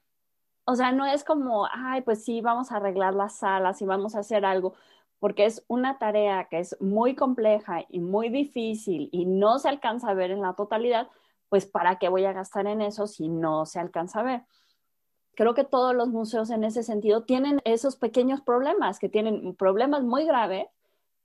[0.66, 4.14] o sea, no es como, ay, pues sí, vamos a arreglar las salas y vamos
[4.14, 4.74] a hacer algo,
[5.18, 10.10] porque es una tarea que es muy compleja y muy difícil y no se alcanza
[10.10, 11.08] a ver en la totalidad,
[11.48, 14.42] pues ¿para qué voy a gastar en eso si no se alcanza a ver?
[15.36, 20.02] creo que todos los museos en ese sentido tienen esos pequeños problemas, que tienen problemas
[20.02, 20.66] muy graves,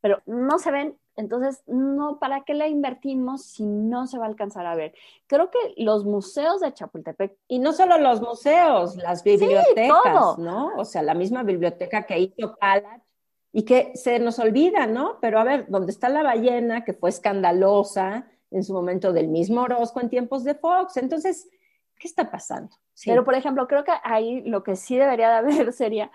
[0.02, 1.00] pero no se ven.
[1.16, 4.94] Entonces, no, ¿para qué le invertimos si no se va a alcanzar a ver?
[5.28, 7.38] Creo que los museos de Chapultepec.
[7.48, 10.72] Y no solo los museos, las bibliotecas, ¿no?
[10.78, 13.02] O sea, la misma biblioteca que hizo Calach
[13.54, 15.18] y que se nos olvida, ¿no?
[15.20, 19.62] Pero a ver, ¿dónde está la ballena, que fue escandalosa en su momento del mismo
[19.62, 20.98] Orozco en tiempos de Fox?
[20.98, 21.50] Entonces,
[22.00, 22.76] ¿qué está pasando?
[23.06, 26.12] Pero, por ejemplo, creo que ahí lo que sí debería de haber sería,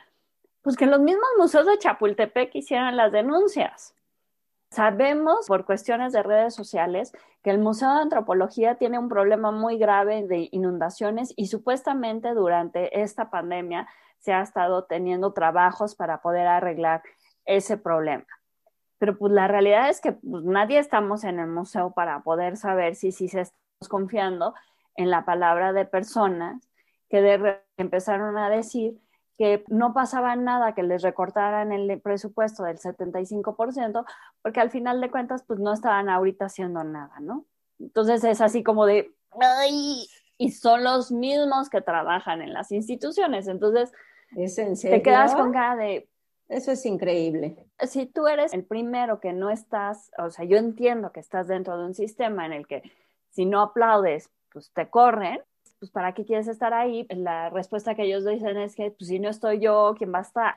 [0.63, 3.95] pues que los mismos museos de Chapultepec hicieran las denuncias.
[4.71, 9.79] Sabemos por cuestiones de redes sociales que el Museo de Antropología tiene un problema muy
[9.79, 16.47] grave de inundaciones y supuestamente durante esta pandemia se ha estado teniendo trabajos para poder
[16.47, 17.03] arreglar
[17.45, 18.27] ese problema.
[18.99, 22.97] Pero pues la realidad es que pues, nadie estamos en el museo para poder saber
[22.97, 24.55] si, si se estamos confiando
[24.97, 26.69] en la palabra de personas
[27.09, 28.99] que empezaron a decir
[29.37, 34.05] que no pasaba nada que les recortaran el presupuesto del 75%,
[34.43, 37.45] porque al final de cuentas, pues no estaban ahorita haciendo nada, ¿no?
[37.79, 40.07] Entonces es así como de, ¡ay!
[40.39, 43.49] Y son los mismos que trabajan en las instituciones.
[43.49, 43.93] Entonces,
[44.35, 46.09] ¿Es en te quedas con cara de...
[46.49, 47.67] Eso es increíble.
[47.81, 51.77] Si tú eres el primero que no estás, o sea, yo entiendo que estás dentro
[51.77, 52.83] de un sistema en el que
[53.31, 55.41] si no aplaudes, pues te corren,
[55.79, 57.07] pues ¿para qué quieres estar ahí?
[57.11, 60.23] La respuesta que ellos dicen es que pues si no estoy yo, ¿quién va a
[60.23, 60.55] estar?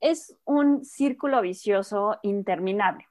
[0.00, 3.06] Es un círculo vicioso interminable.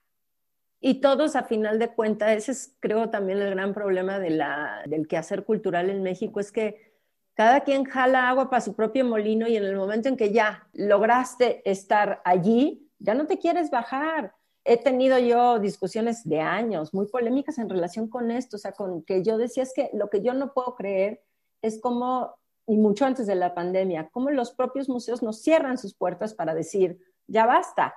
[0.84, 4.82] Y todos, a final de cuentas, ese es creo también el gran problema de la,
[4.88, 6.92] del quehacer cultural en México, es que
[7.36, 10.68] cada quien jala agua para su propio molino y en el momento en que ya
[10.74, 14.34] lograste estar allí, ya no te quieres bajar.
[14.64, 19.04] He tenido yo discusiones de años muy polémicas en relación con esto, o sea, con
[19.04, 21.22] que yo decía es que lo que yo no puedo creer
[21.62, 22.36] es como,
[22.68, 26.54] y mucho antes de la pandemia, como los propios museos nos cierran sus puertas para
[26.54, 27.94] decir, ya basta,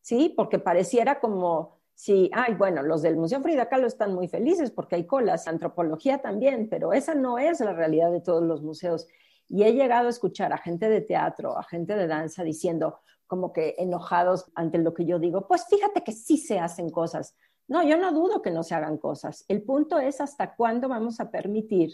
[0.00, 0.32] ¿sí?
[0.36, 4.94] Porque pareciera como si, ay, bueno, los del Museo Frida Kahlo están muy felices porque
[4.94, 9.08] hay colas, antropología también, pero esa no es la realidad de todos los museos.
[9.48, 13.52] Y he llegado a escuchar a gente de teatro, a gente de danza diciendo como
[13.52, 17.34] que enojados ante lo que yo digo, pues fíjate que sí se hacen cosas.
[17.66, 19.44] No, yo no dudo que no se hagan cosas.
[19.48, 21.90] El punto es hasta cuándo vamos a permitir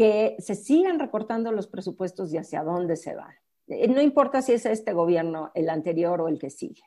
[0.00, 3.34] que se sigan recortando los presupuestos y hacia dónde se van.
[3.68, 6.80] Eh, no importa si es este gobierno, el anterior o el que sigue.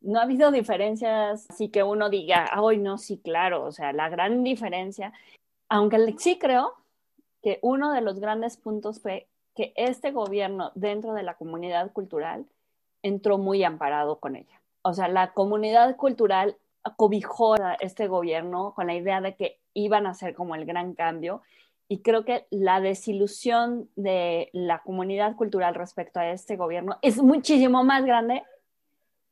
[0.00, 4.08] No ha habido diferencias así que uno diga, hoy no, sí, claro, o sea, la
[4.08, 5.12] gran diferencia,
[5.68, 6.72] aunque sí creo
[7.42, 12.46] que uno de los grandes puntos fue que este gobierno dentro de la comunidad cultural
[13.02, 14.62] entró muy amparado con ella.
[14.80, 16.56] O sea, la comunidad cultural
[16.96, 20.94] cobijó a este gobierno con la idea de que iban a ser como el gran
[20.94, 21.42] cambio
[21.88, 27.82] y creo que la desilusión de la comunidad cultural respecto a este gobierno es muchísimo
[27.82, 28.44] más grande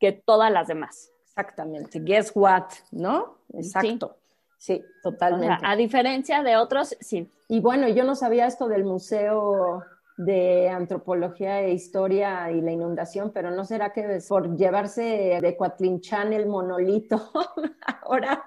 [0.01, 1.13] que todas las demás.
[1.25, 2.01] Exactamente.
[2.01, 3.39] Guess what, ¿no?
[3.53, 4.17] Exacto.
[4.59, 5.59] Sí, totalmente.
[5.63, 7.31] a diferencia de otros, sí.
[7.47, 9.83] Y bueno, yo no sabía esto del Museo
[10.17, 16.33] de Antropología e Historia y la inundación, pero ¿no será que por llevarse de Coatlinchán
[16.33, 17.31] el monolito,
[18.03, 18.45] ahora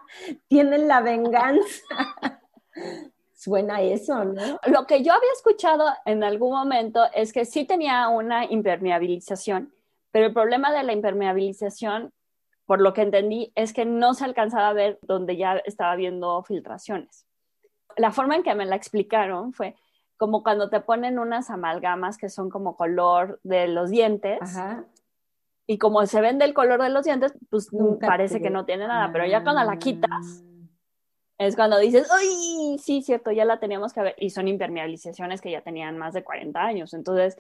[0.48, 1.84] tienen la venganza?
[3.40, 4.60] Suena eso, ¿no?
[4.68, 9.74] Lo que yo había escuchado en algún momento es que sí tenía una impermeabilización,
[10.12, 12.12] pero el problema de la impermeabilización,
[12.66, 16.44] por lo que entendí, es que no se alcanzaba a ver donde ya estaba viendo
[16.44, 17.26] filtraciones.
[17.96, 19.78] La forma en que me la explicaron fue
[20.18, 24.38] como cuando te ponen unas amalgamas que son como color de los dientes.
[25.66, 27.70] Y como se ven del color de los dientes, pues
[28.02, 30.44] parece que no tiene nada, pero ya cuando la quitas,
[31.40, 32.78] es cuando dices, ¡ay!
[32.80, 34.16] Sí, cierto, ya la teníamos que ver.
[34.18, 36.94] Y son impermeabilizaciones que ya tenían más de 40 años.
[36.94, 37.40] Entonces,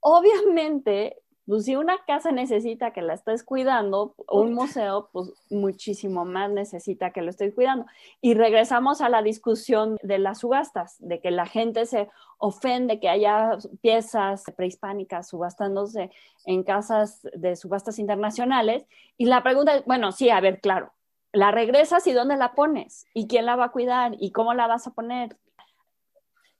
[0.00, 6.50] obviamente, pues si una casa necesita que la estés cuidando, un museo, pues muchísimo más
[6.50, 7.86] necesita que lo estés cuidando.
[8.20, 13.08] Y regresamos a la discusión de las subastas, de que la gente se ofende que
[13.08, 16.10] haya piezas prehispánicas subastándose
[16.44, 18.84] en casas de subastas internacionales.
[19.16, 20.92] Y la pregunta es, bueno, sí, a ver, claro,
[21.36, 24.66] la regresas y dónde la pones y quién la va a cuidar y cómo la
[24.66, 25.36] vas a poner.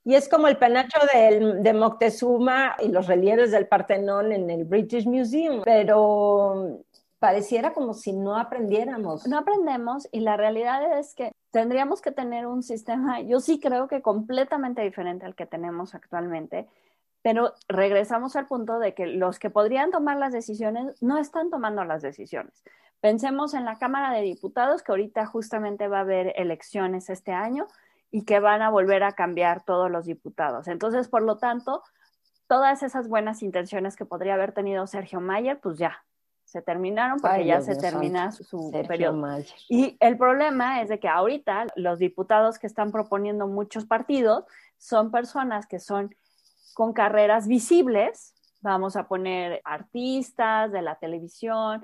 [0.05, 4.65] Y es como el penacho de, de Moctezuma y los relieves del Partenón en el
[4.65, 6.85] British Museum, pero
[7.19, 9.27] pareciera como si no aprendiéramos.
[9.27, 13.89] No aprendemos y la realidad es que tendríamos que tener un sistema, yo sí creo
[13.89, 16.69] que completamente diferente al que tenemos actualmente,
[17.27, 21.83] pero regresamos al punto de que los que podrían tomar las decisiones no están tomando
[21.83, 22.63] las decisiones.
[23.01, 27.67] Pensemos en la Cámara de Diputados, que ahorita justamente va a haber elecciones este año
[28.13, 30.69] y que van a volver a cambiar todos los diputados.
[30.69, 31.83] Entonces, por lo tanto,
[32.47, 36.05] todas esas buenas intenciones que podría haber tenido Sergio Mayer, pues ya,
[36.45, 39.21] se terminaron porque ya se termina su periodo.
[39.69, 44.45] Y el problema es de que ahorita los diputados que están proponiendo muchos partidos
[44.79, 46.15] son personas que son
[46.77, 51.83] con carreras visibles, vamos a poner artistas de la televisión,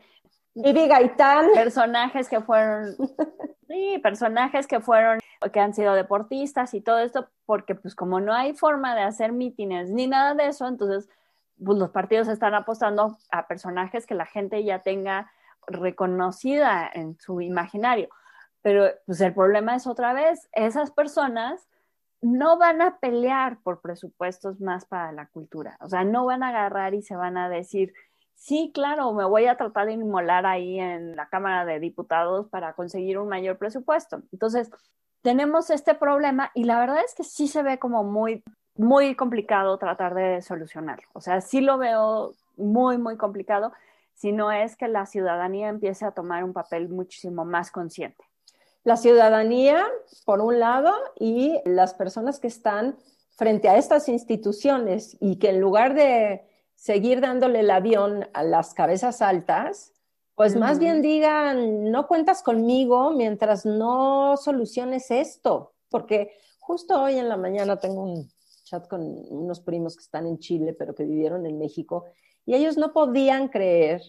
[0.55, 1.47] Vivi Gaitán.
[1.55, 2.95] Personajes que fueron,
[3.69, 5.19] sí, personajes que fueron,
[5.51, 9.33] que han sido deportistas y todo esto, porque pues como no hay forma de hacer
[9.33, 11.09] mítines ni nada de eso, entonces
[11.65, 15.33] pues los partidos están apostando a personajes que la gente ya tenga
[15.67, 18.11] reconocida en su imaginario.
[18.61, 21.67] Pero pues el problema es otra vez, esas personas
[22.23, 26.49] no van a pelear por presupuestos más para la cultura, o sea, no van a
[26.49, 27.93] agarrar y se van a decir,
[28.43, 32.73] Sí, claro, me voy a tratar de inmolar ahí en la Cámara de Diputados para
[32.73, 34.23] conseguir un mayor presupuesto.
[34.33, 34.69] Entonces,
[35.23, 38.43] tenemos este problema y la verdad es que sí se ve como muy,
[38.75, 41.07] muy complicado tratar de solucionarlo.
[41.13, 43.73] O sea, sí lo veo muy, muy complicado
[44.15, 48.25] si no es que la ciudadanía empiece a tomar un papel muchísimo más consciente.
[48.85, 49.85] La ciudadanía,
[50.25, 52.97] por un lado, y las personas que están
[53.37, 56.43] frente a estas instituciones y que en lugar de
[56.75, 59.93] seguir dándole el avión a las cabezas altas,
[60.35, 67.29] pues más bien digan, no cuentas conmigo mientras no soluciones esto, porque justo hoy en
[67.29, 68.29] la mañana tengo un
[68.65, 72.07] chat con unos primos que están en Chile, pero que vivieron en México,
[72.45, 74.03] y ellos no podían creer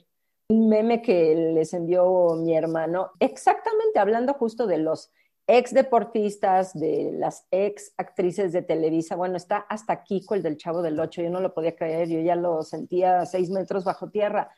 [0.54, 5.12] un meme que les envió mi hermano, exactamente hablando justo de los
[5.48, 9.16] ex deportistas, de las ex actrices de Televisa.
[9.16, 11.22] Bueno, está hasta Kiko, el del Chavo del Ocho.
[11.22, 14.52] Yo no lo podía creer, yo ya lo sentía seis metros bajo tierra.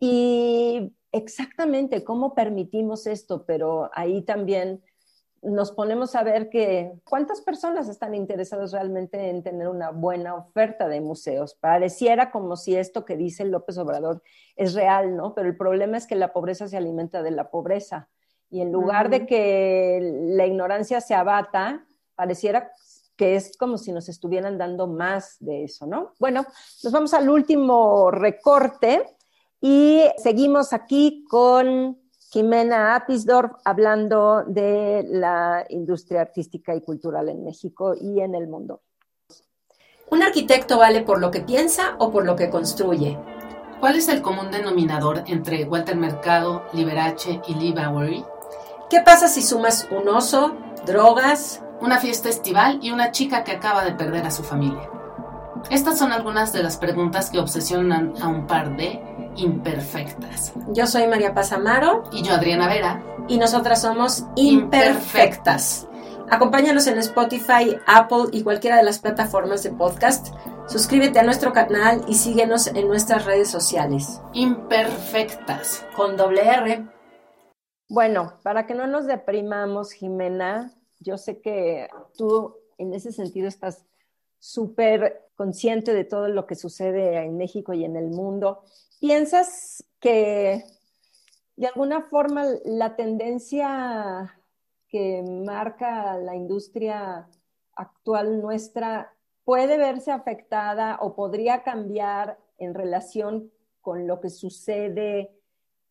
[0.00, 4.82] Y exactamente cómo permitimos esto, pero ahí también
[5.44, 10.88] nos ponemos a ver que cuántas personas están interesadas realmente en tener una buena oferta
[10.88, 11.54] de museos.
[11.54, 14.22] Pareciera como si esto que dice López Obrador
[14.56, 15.34] es real, ¿no?
[15.34, 18.08] Pero el problema es que la pobreza se alimenta de la pobreza.
[18.50, 21.84] Y en lugar de que la ignorancia se abata,
[22.14, 22.70] pareciera
[23.16, 26.14] que es como si nos estuvieran dando más de eso, ¿no?
[26.18, 26.46] Bueno,
[26.82, 29.04] nos vamos al último recorte
[29.60, 31.98] y seguimos aquí con
[32.34, 38.82] Jimena Apisdorf hablando de la industria artística y cultural en México y en el mundo.
[40.10, 43.16] ¿Un arquitecto vale por lo que piensa o por lo que construye?
[43.78, 48.24] ¿Cuál es el común denominador entre Walter Mercado, Liberace y Lee Bowery?
[48.90, 50.56] ¿Qué pasa si sumas un oso,
[50.86, 54.90] drogas, una fiesta estival y una chica que acaba de perder a su familia?
[55.70, 60.52] Estas son algunas de las preguntas que obsesionan a un par de imperfectas.
[60.68, 62.04] Yo soy María Paz Amaro.
[62.12, 63.02] Y yo Adriana Vera.
[63.28, 65.88] Y nosotras somos imperfectas.
[66.30, 70.34] Acompáñanos en Spotify, Apple y cualquiera de las plataformas de podcast.
[70.66, 74.20] Suscríbete a nuestro canal y síguenos en nuestras redes sociales.
[74.32, 75.84] Imperfectas.
[75.94, 76.88] Con doble R.
[77.88, 83.84] Bueno, para que no nos deprimamos, Jimena, yo sé que tú en ese sentido estás
[84.38, 88.64] súper consciente de todo lo que sucede en México y en el mundo.
[89.06, 90.64] ¿Piensas que
[91.56, 94.40] de alguna forma la tendencia
[94.88, 97.28] que marca la industria
[97.76, 103.52] actual nuestra puede verse afectada o podría cambiar en relación
[103.82, 105.38] con lo que sucede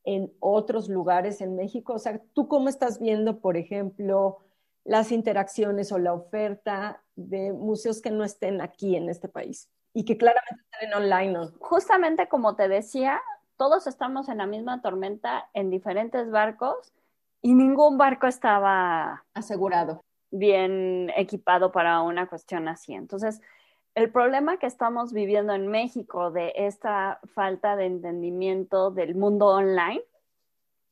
[0.03, 1.93] en otros lugares en México?
[1.93, 4.39] O sea, ¿tú cómo estás viendo, por ejemplo,
[4.85, 10.05] las interacciones o la oferta de museos que no estén aquí en este país y
[10.05, 11.51] que claramente estén online?
[11.59, 13.21] Justamente como te decía,
[13.57, 16.93] todos estamos en la misma tormenta en diferentes barcos
[17.41, 22.93] y ningún barco estaba asegurado, bien equipado para una cuestión así.
[22.93, 23.41] Entonces,
[23.95, 30.01] el problema que estamos viviendo en México de esta falta de entendimiento del mundo online,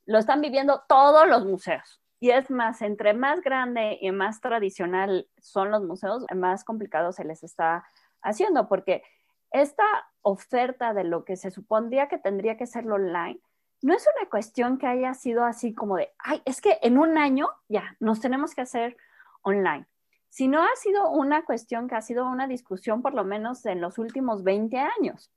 [0.06, 2.00] lo están viviendo todos los museos.
[2.20, 7.24] Y es más, entre más grande y más tradicional son los museos, más complicado se
[7.24, 7.84] les está
[8.22, 9.04] haciendo, porque
[9.52, 9.86] esta
[10.22, 13.40] oferta de lo que se supondría que tendría que ser online,
[13.82, 17.18] no es una cuestión que haya sido así como de, ay, es que en un
[17.18, 18.98] año ya nos tenemos que hacer
[19.42, 19.88] online
[20.32, 23.98] sino ha sido una cuestión que ha sido una discusión por lo menos en los
[23.98, 25.30] últimos 20 años,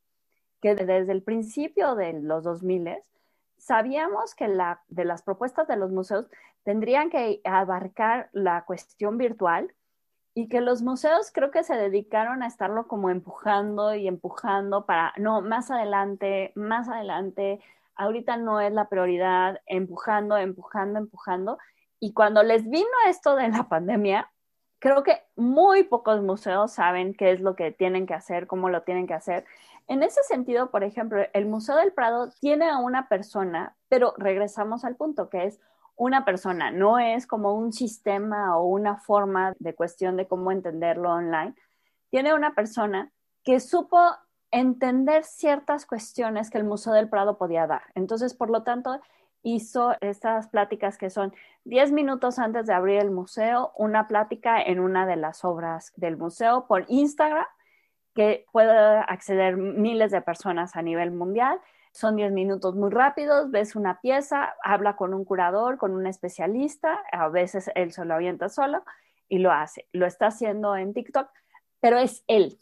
[0.63, 3.03] que desde el principio de los 2000
[3.59, 6.27] sabíamos que la, de las propuestas de los museos
[6.63, 9.75] tendrían que abarcar la cuestión virtual
[10.35, 15.13] y que los museos creo que se dedicaron a estarlo como empujando y empujando para,
[15.17, 17.61] no, más adelante, más adelante,
[17.95, 21.59] ahorita no es la prioridad, empujando, empujando, empujando.
[22.01, 24.29] Y cuando les vino esto de la pandemia,
[24.81, 28.83] creo que muy pocos museos saben qué es lo que tienen que hacer, cómo lo
[28.83, 29.45] tienen que hacer.
[29.87, 34.85] En ese sentido, por ejemplo, el Museo del Prado tiene a una persona, pero regresamos
[34.85, 35.61] al punto que es
[35.97, 41.13] una persona, no es como un sistema o una forma de cuestión de cómo entenderlo
[41.13, 41.55] online.
[42.11, 44.01] Tiene una persona que supo
[44.51, 47.83] entender ciertas cuestiones que el Museo del Prado podía dar.
[47.95, 49.01] Entonces, por lo tanto,
[49.43, 51.35] hizo estas pláticas que son
[51.65, 56.17] 10 minutos antes de abrir el museo, una plática en una de las obras del
[56.17, 57.47] museo por Instagram,
[58.15, 61.61] que puede acceder miles de personas a nivel mundial.
[61.95, 67.01] Son 10 minutos muy rápidos, ves una pieza, habla con un curador, con un especialista,
[67.13, 68.83] a veces él se lo avienta solo
[69.29, 69.87] y lo hace.
[69.93, 71.29] Lo está haciendo en TikTok,
[71.79, 72.59] pero es él.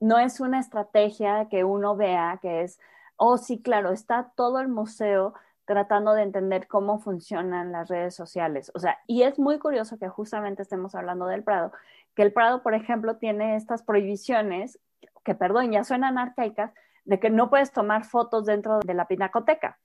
[0.00, 2.78] No es una estrategia que uno vea que es,
[3.16, 5.32] oh sí, claro, está todo el museo
[5.64, 8.70] tratando de entender cómo funcionan las redes sociales.
[8.74, 11.72] O sea, y es muy curioso que justamente estemos hablando del Prado,
[12.14, 14.78] que el Prado, por ejemplo, tiene estas prohibiciones,
[15.24, 16.74] que perdón, ya suenan arcaicas,
[17.08, 19.78] de que no puedes tomar fotos dentro de la pinacoteca.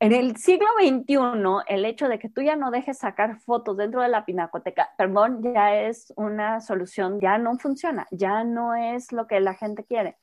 [0.00, 1.18] En el siglo XXI,
[1.68, 5.42] el hecho de que tú ya no dejes sacar fotos dentro de la pinacoteca, perdón,
[5.42, 10.16] ya es una solución, ya no funciona, ya no es lo que la gente quiere.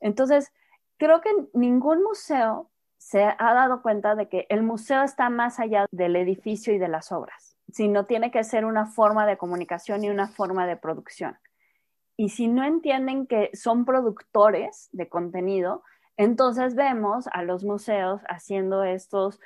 [0.00, 0.50] Entonces,
[0.96, 5.84] creo que ningún museo se ha dado cuenta de que el museo está más allá
[5.90, 10.08] del edificio y de las obras, sino tiene que ser una forma de comunicación y
[10.08, 11.36] una forma de producción.
[12.20, 15.82] Y si no entienden que son productores de contenido,
[16.18, 19.40] entonces vemos a los museos haciendo estos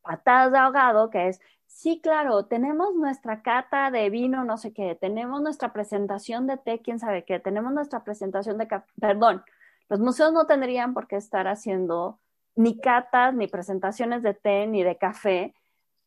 [0.00, 4.94] patadas de ahogado, que es, sí, claro, tenemos nuestra cata de vino, no sé qué,
[4.94, 9.42] tenemos nuestra presentación de té, quién sabe qué, tenemos nuestra presentación de café, perdón,
[9.88, 12.20] los museos no tendrían por qué estar haciendo
[12.54, 15.52] ni catas, ni presentaciones de té, ni de café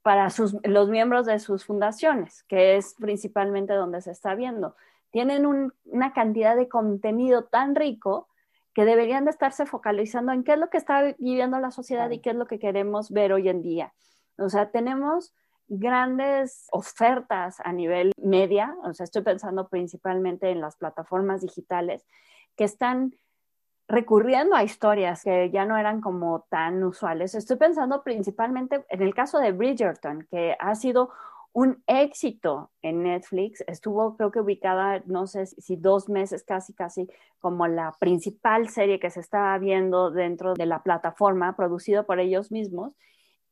[0.04, 0.30] para
[0.64, 4.78] los miembros de sus fundaciones, que es principalmente donde se está viendo.
[5.14, 5.46] Tienen
[5.86, 8.28] una cantidad de contenido tan rico
[8.74, 12.20] que deberían de estarse focalizando en qué es lo que está viviendo la sociedad y
[12.20, 13.94] qué es lo que queremos ver hoy en día.
[14.40, 15.36] O sea, tenemos
[15.68, 22.08] grandes ofertas a nivel media, o sea, estoy pensando principalmente en las plataformas digitales
[22.56, 23.16] que están
[23.88, 27.36] recurriendo a historias que ya no eran como tan usuales.
[27.36, 31.12] Estoy pensando principalmente en el caso de Bridgerton, que ha sido
[31.54, 33.64] un éxito en Netflix.
[33.68, 37.08] Estuvo, creo que ubicada, no sé si dos meses casi, casi
[37.40, 42.52] como la principal serie que se estaba viendo dentro de la plataforma, producido por ellos
[42.52, 42.94] mismos.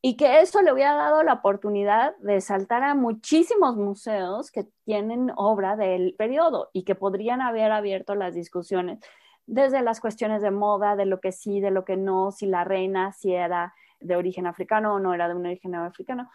[0.04, 5.30] Y que eso le hubiera dado la oportunidad de saltar a muchísimos museos que tienen
[5.36, 8.98] obra del periodo y que podrían haber abierto las discusiones
[9.46, 12.64] desde las cuestiones de moda, de lo que sí, de lo que no, si la
[12.64, 16.28] reina, si era de origen africano o no era de un origen africano,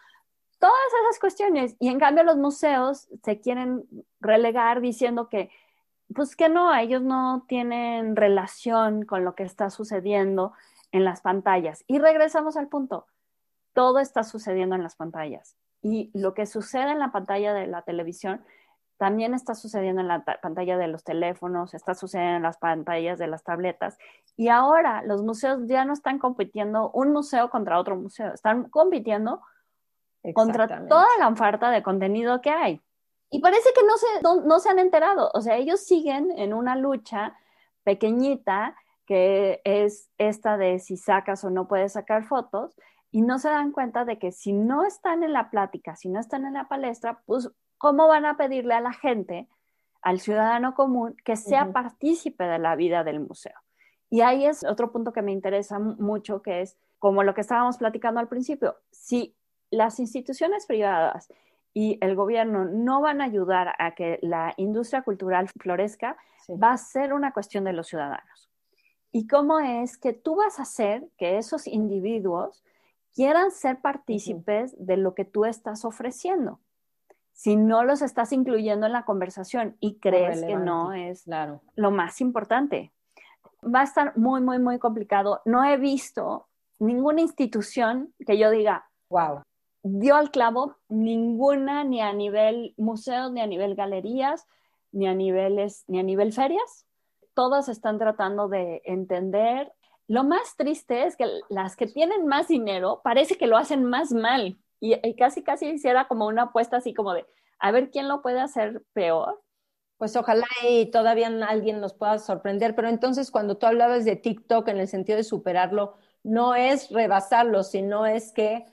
[0.58, 1.76] todas esas cuestiones.
[1.78, 3.84] Y en cambio los museos se quieren
[4.20, 5.50] relegar diciendo que,
[6.14, 10.52] pues que no, ellos no tienen relación con lo que está sucediendo
[10.92, 11.84] en las pantallas.
[11.86, 13.06] Y regresamos al punto,
[13.72, 15.56] todo está sucediendo en las pantallas.
[15.82, 18.42] Y lo que sucede en la pantalla de la televisión
[18.96, 23.28] también está sucediendo en la pantalla de los teléfonos, está sucediendo en las pantallas de
[23.28, 23.96] las tabletas.
[24.36, 29.40] Y ahora los museos ya no están compitiendo un museo contra otro museo, están compitiendo
[30.34, 32.80] contra toda la oferta de contenido que hay.
[33.30, 36.76] Y parece que no se, no, se han enterado, o sea, ellos siguen en una
[36.76, 37.36] lucha
[37.84, 38.74] pequeñita
[39.06, 42.76] que es esta de si sacas o no puedes sacar fotos,
[43.10, 46.20] y no se dan cuenta de que si no están en la plática, si no
[46.20, 49.48] están en la palestra, pues ¿cómo van a pedirle a la gente,
[50.02, 53.54] al ciudadano común, que sea partícipe de la vida del museo?
[54.10, 57.78] Y ahí es otro punto que me interesa mucho, que es como lo que estábamos
[57.78, 59.37] platicando al principio, si
[59.70, 61.28] las instituciones privadas
[61.74, 66.16] y el gobierno no van a ayudar a que la industria cultural florezca,
[66.50, 68.50] va a ser una cuestión de los ciudadanos.
[69.12, 72.62] ¿Y cómo es que tú vas a hacer que esos individuos
[73.14, 76.60] quieran ser partícipes de lo que tú estás ofreciendo?
[77.32, 81.28] Si no los estás incluyendo en la conversación y crees que no es
[81.76, 82.92] lo más importante.
[83.64, 85.42] Va a estar muy, muy, muy complicado.
[85.44, 86.48] No he visto
[86.80, 89.42] ninguna institución que yo diga, wow,
[89.82, 94.46] dio al clavo ninguna, ni a nivel museos, ni a nivel galerías,
[94.92, 96.86] ni a niveles, ni a nivel ferias.
[97.34, 99.72] Todas están tratando de entender.
[100.06, 104.12] Lo más triste es que las que tienen más dinero parece que lo hacen más
[104.12, 104.58] mal.
[104.80, 107.26] Y, casi, casi hiciera como una apuesta así como de,
[107.58, 109.42] a ver quién lo puede hacer peor.
[109.96, 114.68] Pues ojalá y todavía alguien nos pueda sorprender, pero entonces cuando tú hablabas de TikTok
[114.68, 118.64] en el sentido de superarlo, no es rebasarlo, sino es que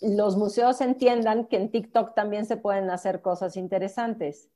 [0.00, 4.48] los museos entiendan que en TikTok también se pueden hacer cosas interesantes.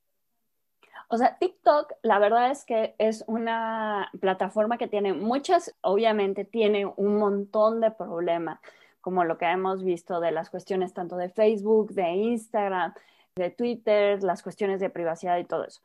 [1.09, 6.87] O sea, TikTok, la verdad es que es una plataforma que tiene muchas, obviamente tiene
[6.87, 8.61] un montón de problemas,
[9.01, 12.95] como lo que hemos visto de las cuestiones tanto de Facebook, de Instagram,
[13.37, 15.83] de Twitter, las cuestiones de privacidad y todo eso.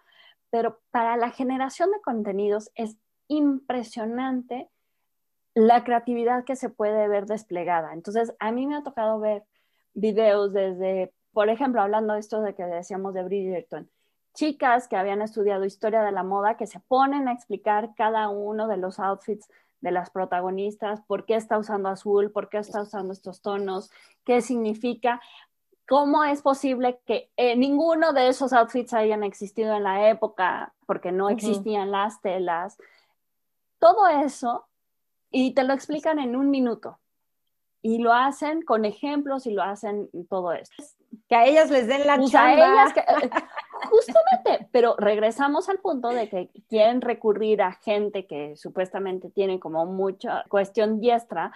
[0.50, 2.95] Pero para la generación de contenidos es
[3.28, 4.70] impresionante
[5.58, 7.93] la creatividad que se puede ver desplegada.
[7.93, 9.43] Entonces, a mí me ha tocado ver
[9.95, 13.89] videos desde, por ejemplo, hablando de esto de que decíamos de Bridgerton,
[14.36, 18.68] chicas que habían estudiado historia de la moda que se ponen a explicar cada uno
[18.68, 19.49] de los outfits
[19.82, 23.89] de las protagonistas, por qué está usando azul, por qué está usando estos tonos,
[24.26, 25.20] qué significa,
[25.89, 31.12] cómo es posible que eh, ninguno de esos outfits hayan existido en la época, porque
[31.12, 32.78] no existían las telas.
[33.80, 34.66] Todo eso
[35.39, 36.97] y te lo explican en un minuto.
[37.83, 40.83] Y lo hacen con ejemplos y lo hacen todo esto.
[41.29, 42.85] Que a ellas les den la pues chamba.
[43.91, 49.85] Justamente, pero regresamos al punto de que quieren recurrir a gente que supuestamente tiene como
[49.85, 51.51] mucha cuestión diestra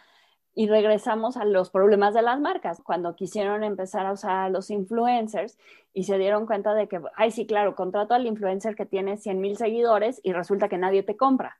[0.53, 2.83] y regresamos a los problemas de las marcas.
[2.83, 5.57] Cuando quisieron empezar a usar a los influencers
[5.91, 9.41] y se dieron cuenta de que, ay, sí, claro, contrato al influencer que tiene 100
[9.41, 11.57] mil seguidores y resulta que nadie te compra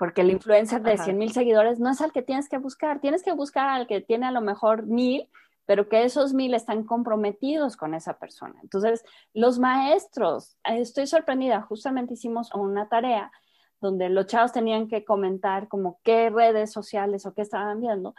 [0.00, 3.22] porque el influencer de 100 mil seguidores no es al que tienes que buscar, tienes
[3.22, 5.28] que buscar al que tiene a lo mejor mil,
[5.66, 8.58] pero que esos mil están comprometidos con esa persona.
[8.62, 13.30] Entonces, los maestros, eh, estoy sorprendida, justamente hicimos una tarea
[13.78, 18.14] donde los chavos tenían que comentar como qué redes sociales o qué estaban viendo,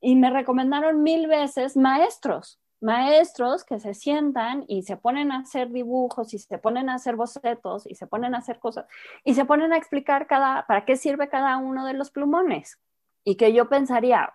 [0.00, 5.70] y me recomendaron mil veces maestros, maestros que se sientan y se ponen a hacer
[5.70, 8.86] dibujos y se ponen a hacer bocetos y se ponen a hacer cosas
[9.24, 12.78] y se ponen a explicar cada, para qué sirve cada uno de los plumones.
[13.24, 14.34] Y que yo pensaría,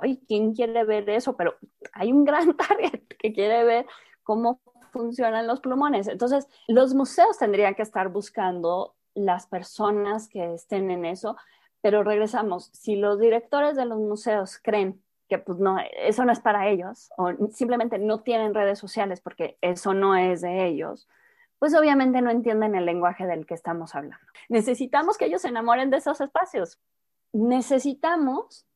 [0.00, 1.36] ay, ¿quién quiere ver eso?
[1.36, 1.56] Pero
[1.92, 3.86] hay un gran target que quiere ver
[4.22, 4.60] cómo
[4.92, 6.08] funcionan los plumones.
[6.08, 11.36] Entonces, los museos tendrían que estar buscando las personas que estén en eso,
[11.82, 16.40] pero regresamos, si los directores de los museos creen que pues no, eso no es
[16.40, 21.08] para ellos, o simplemente no tienen redes sociales porque eso no es de ellos,
[21.58, 24.24] pues obviamente no entienden el lenguaje del que estamos hablando.
[24.48, 26.78] Necesitamos que ellos se enamoren de esos espacios.
[27.32, 28.66] Necesitamos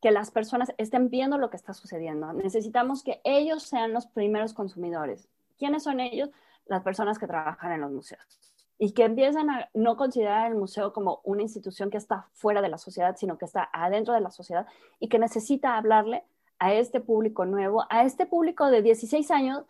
[0.00, 2.32] que las personas estén viendo lo que está sucediendo.
[2.32, 5.28] Necesitamos que ellos sean los primeros consumidores.
[5.58, 6.30] ¿Quiénes son ellos?
[6.66, 8.57] Las personas que trabajan en los museos.
[8.78, 12.68] Y que empiezan a no considerar el museo como una institución que está fuera de
[12.68, 14.66] la sociedad, sino que está adentro de la sociedad
[15.00, 16.24] y que necesita hablarle
[16.58, 19.64] a este público nuevo, a este público de 16 años,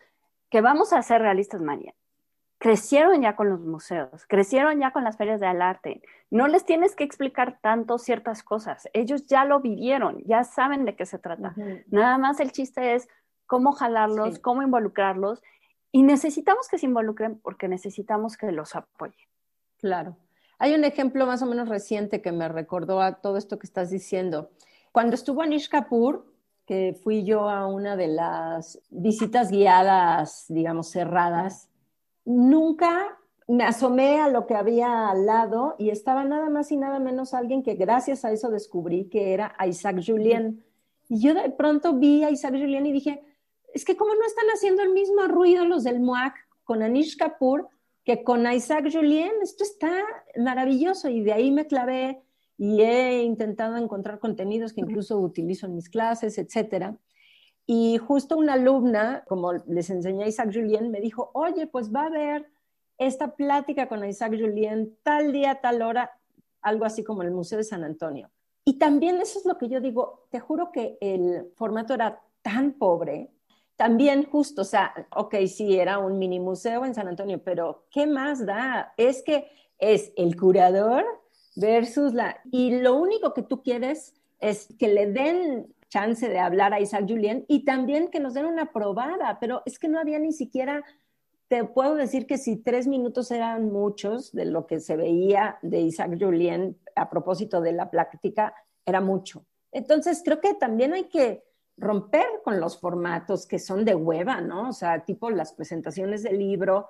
[0.49, 1.93] que vamos a ser realistas, María
[2.59, 6.01] crecieron ya con los museos, crecieron ya con las ferias del arte.
[6.29, 8.87] No les tienes que explicar tanto ciertas cosas.
[8.93, 11.55] Ellos ya lo vivieron, ya saben de qué se trata.
[11.87, 13.07] Nada más el chiste es
[13.47, 15.41] cómo jalarlos, cómo involucrarlos.
[15.91, 19.27] Y necesitamos que se involucren porque necesitamos que los apoyen.
[19.77, 20.17] Claro.
[20.59, 23.89] Hay un ejemplo más o menos reciente que me recordó a todo esto que estás
[23.89, 24.51] diciendo.
[24.91, 26.25] Cuando estuvo Anish Kapoor,
[26.65, 31.69] que fui yo a una de las visitas guiadas, digamos, cerradas
[32.29, 33.17] nunca
[33.47, 37.33] me asomé a lo que había al lado y estaba nada más y nada menos
[37.33, 40.63] alguien que gracias a eso descubrí que era Isaac Julien.
[41.07, 43.23] Y yo de pronto vi a Isaac Julien y dije,
[43.73, 47.69] es que cómo no están haciendo el mismo ruido los del MOAC con Anish Kapoor
[48.03, 49.91] que con Isaac Julien, esto está
[50.35, 52.23] maravilloso y de ahí me clavé
[52.57, 56.97] y he intentado encontrar contenidos que incluso utilizo en mis clases, etcétera.
[57.65, 62.01] Y justo una alumna, como les enseñé a Isaac Julien, me dijo, oye, pues va
[62.01, 62.49] a haber
[62.97, 66.11] esta plática con Isaac Julien tal día, tal hora,
[66.61, 68.31] algo así como en el Museo de San Antonio.
[68.65, 72.73] Y también eso es lo que yo digo, te juro que el formato era tan
[72.73, 73.29] pobre,
[73.79, 78.07] también justo, o sea, ok, sí, era un mini museo en San Antonio, pero ¿qué
[78.07, 78.93] más da?
[78.97, 81.05] Es que es el curador
[81.55, 82.41] versus la...
[82.51, 87.05] Y lo único que tú quieres es que le den chance de hablar a Isaac
[87.07, 90.83] Julien y también que nos den una probada, pero es que no había ni siquiera,
[91.47, 95.79] te puedo decir que si tres minutos eran muchos de lo que se veía de
[95.79, 98.53] Isaac Julien a propósito de la plática,
[98.85, 99.45] era mucho.
[99.71, 101.48] Entonces creo que también hay que
[101.79, 104.69] romper con los formatos que son de hueva, ¿no?
[104.69, 106.89] O sea, tipo las presentaciones del libro,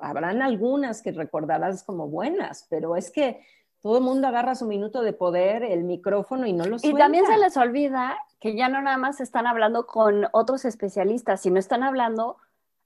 [0.00, 3.40] habrán algunas que recordarás como buenas, pero es que
[3.80, 6.98] todo el mundo agarra su minuto de poder, el micrófono y no lo suelta.
[6.98, 11.40] Y también se les olvida que ya no nada más están hablando con otros especialistas,
[11.40, 12.36] sino están hablando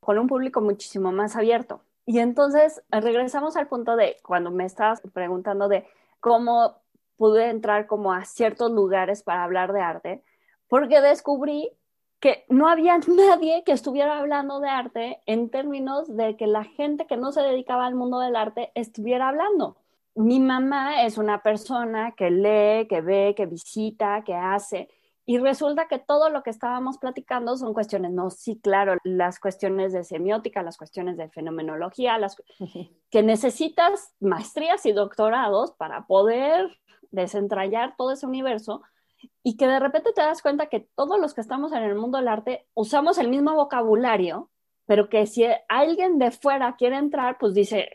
[0.01, 1.80] con un público muchísimo más abierto.
[2.07, 5.87] Y entonces regresamos al punto de cuando me estabas preguntando de
[6.20, 6.76] cómo
[7.16, 10.22] pude entrar como a ciertos lugares para hablar de arte,
[10.69, 11.71] porque descubrí
[12.21, 17.07] que no había nadie que estuviera hablando de arte en términos de que la gente
[17.07, 19.77] que no se dedicaba al mundo del arte estuviera hablando
[20.15, 24.89] mi mamá es una persona que lee, que ve, que visita, que hace.
[25.27, 29.93] Y resulta que todo lo que estábamos platicando son cuestiones, no, sí, claro, las cuestiones
[29.93, 32.37] de semiótica, las cuestiones de fenomenología, las
[33.11, 36.79] que necesitas maestrías y doctorados para poder
[37.11, 38.83] desentrañar todo ese universo
[39.43, 42.18] y que de repente te das cuenta que todos los que estamos en el mundo
[42.18, 44.51] del arte usamos el mismo vocabulario,
[44.87, 47.89] pero que si alguien de fuera quiere entrar, pues dice,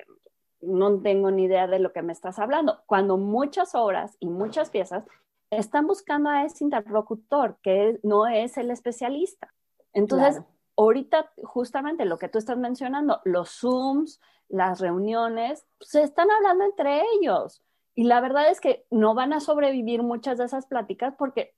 [0.62, 2.82] no tengo ni idea de lo que me estás hablando.
[2.86, 5.04] Cuando muchas obras y muchas piezas
[5.50, 9.54] están buscando a ese interlocutor que no es el especialista.
[9.94, 10.42] Entonces,
[10.78, 17.02] ahorita justamente lo que tú estás mencionando, los Zooms, las reuniones, se están hablando entre
[17.16, 17.64] ellos.
[18.00, 21.54] Y la verdad es que no van a sobrevivir muchas de esas pláticas porque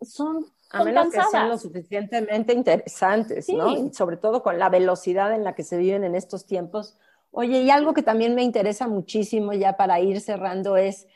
[0.00, 3.76] son a menos que sean lo suficientemente interesantes, ¿no?
[3.76, 6.96] Y sobre todo con la velocidad en la que se viven en estos tiempos,
[7.30, 11.06] Oye, y algo que también me interesa muchísimo ya para ir cerrando es,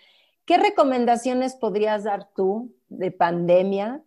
[0.44, 4.02] ¿qué recomendaciones podrías dar tú de pandemia?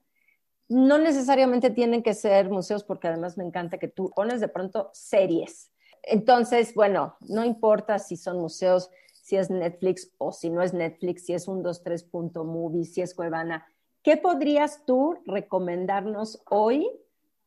[0.67, 4.89] No necesariamente tienen que ser museos, porque además me encanta que tú pones de pronto
[4.93, 5.71] series.
[6.03, 8.91] Entonces, bueno, no importa si son museos,
[9.25, 13.65] si es Netflix o si no es Netflix, si es un 23.movie, si es Cuevana.
[14.03, 16.87] ¿Qué podrías tú recomendarnos hoy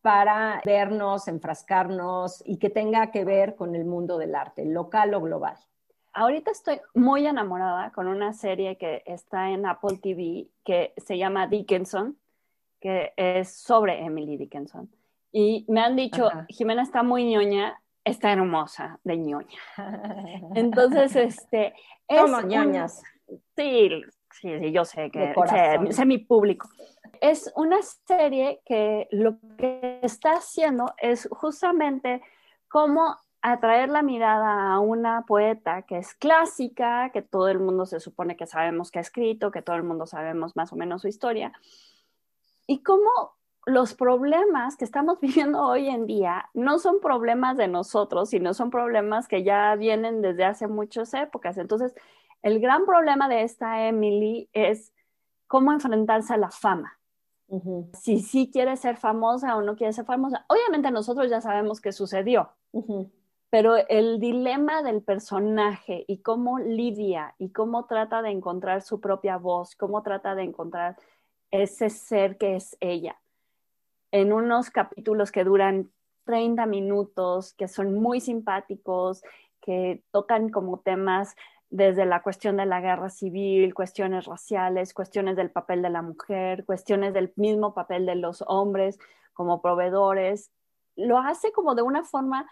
[0.02, 5.20] para vernos, enfrascarnos y que tenga que ver con el mundo del arte, local o
[5.20, 5.56] global?
[6.14, 11.46] Ahorita estoy muy enamorada con una serie que está en Apple TV que se llama
[11.46, 12.18] Dickinson,
[12.80, 14.90] que es sobre Emily Dickinson.
[15.30, 19.58] Y me han dicho, Jimena está muy ñoña, está hermosa de ñoña.
[20.54, 21.74] Entonces, este...
[22.06, 23.02] Es ñoñas.
[23.56, 23.90] sí,
[24.30, 26.68] sí, yo sé que sé, sé mi público
[27.20, 32.22] es una serie que lo que está haciendo es justamente
[32.68, 38.00] cómo atraer la mirada a una poeta que es clásica, que todo el mundo se
[38.00, 41.08] supone que sabemos que ha escrito, que todo el mundo sabemos más o menos su
[41.08, 41.52] historia,
[42.66, 43.37] y cómo
[43.68, 48.70] los problemas que estamos viviendo hoy en día no son problemas de nosotros, sino son
[48.70, 51.58] problemas que ya vienen desde hace muchas épocas.
[51.58, 51.94] Entonces,
[52.42, 54.92] el gran problema de esta Emily es
[55.46, 56.98] cómo enfrentarse a la fama.
[57.94, 60.44] Si sí quiere ser famosa o no quiere ser famosa.
[60.48, 62.50] Obviamente nosotros ya sabemos qué sucedió,
[63.48, 69.38] pero el dilema del personaje y cómo lidia y cómo trata de encontrar su propia
[69.38, 70.96] voz, cómo trata de encontrar
[71.50, 73.18] ese ser que es ella.
[74.10, 75.90] En unos capítulos que duran
[76.24, 79.22] 30 minutos, que son muy simpáticos,
[79.60, 81.34] que tocan como temas
[81.70, 86.64] desde la cuestión de la guerra civil, cuestiones raciales, cuestiones del papel de la mujer,
[86.64, 88.98] cuestiones del mismo papel de los hombres
[89.34, 90.50] como proveedores.
[90.96, 92.46] Lo hace como de una forma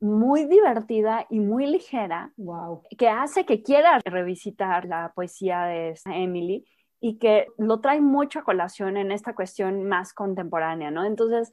[0.00, 2.82] muy divertida y muy ligera, wow.
[2.98, 6.66] que hace que quiera revisitar la poesía de Emily
[7.04, 11.04] y que lo trae mucho a colación en esta cuestión más contemporánea, ¿no?
[11.04, 11.52] Entonces,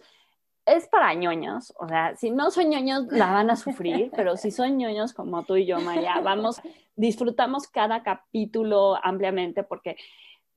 [0.65, 4.49] es para ñoños, o sea, si no son ñoños la van a sufrir, pero si
[4.49, 6.61] son ñoños como tú y yo, María, vamos,
[6.95, 9.97] disfrutamos cada capítulo ampliamente porque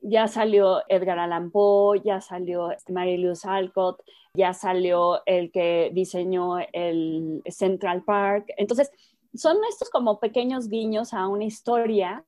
[0.01, 4.01] ya salió Edgar Allan Poe, ya salió Mary-Louise Alcott,
[4.35, 8.53] ya salió el que diseñó el Central Park.
[8.59, 8.93] Entonces,
[9.35, 12.25] son estos como pequeños guiños a una historia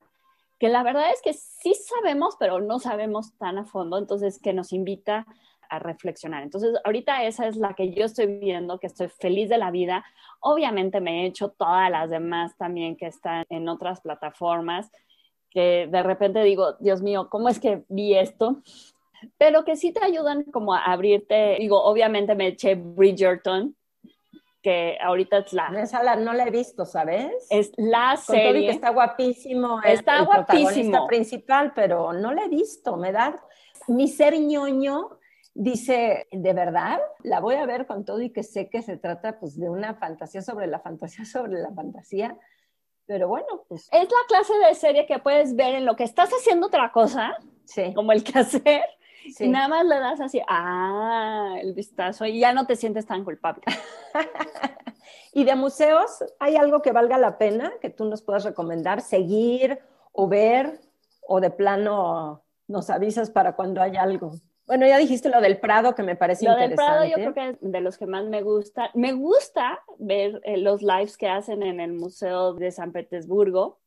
[0.59, 4.53] que la verdad es que sí sabemos, pero no sabemos tan a fondo, entonces que
[4.53, 5.27] nos invita
[5.69, 6.43] a reflexionar.
[6.43, 10.05] Entonces, ahorita esa es la que yo estoy viendo, que estoy feliz de la vida.
[10.41, 14.91] Obviamente me he hecho todas las demás también que están en otras plataformas,
[15.51, 18.63] que de repente digo, Dios mío, ¿cómo es que vi esto?
[19.39, 23.75] Pero que sí te ayudan como a abrirte, digo, obviamente me eché Bridgerton,
[24.67, 25.69] que ahorita es la...
[25.81, 27.47] Esa la, no la he visto, ¿sabes?
[27.51, 28.67] Es la serie.
[28.67, 29.81] que está guapísimo.
[29.85, 31.07] Está el, guapísimo.
[31.07, 32.97] principal, pero no la he visto.
[32.97, 33.41] Me da
[33.87, 35.21] mi ser ñoño
[35.55, 36.99] dice, ¿de verdad?
[37.23, 39.95] La voy a ver con todo y que sé que se trata pues de una
[39.95, 42.37] fantasía sobre la fantasía sobre la fantasía.
[43.07, 43.89] Pero bueno, pues...
[43.93, 47.39] Es la clase de serie que puedes ver en lo que estás haciendo otra cosa,
[47.67, 47.95] sí.
[47.95, 48.25] como el
[48.65, 48.83] que
[49.29, 53.07] hacer, y nada más le das así, ah, el vistazo, y ya no te sientes
[53.07, 53.63] tan culpable.
[55.33, 59.79] ¿Y de museos hay algo que valga la pena que tú nos puedas recomendar, seguir
[60.13, 60.81] o ver,
[61.27, 64.33] o de plano nos avisas para cuando haya algo?
[64.67, 66.75] Bueno, ya dijiste lo del Prado, que me parece interesante.
[66.75, 68.91] Lo del Prado yo creo que es de los que más me gusta.
[68.95, 73.79] Me gusta ver eh, los lives que hacen en el Museo de San Petersburgo,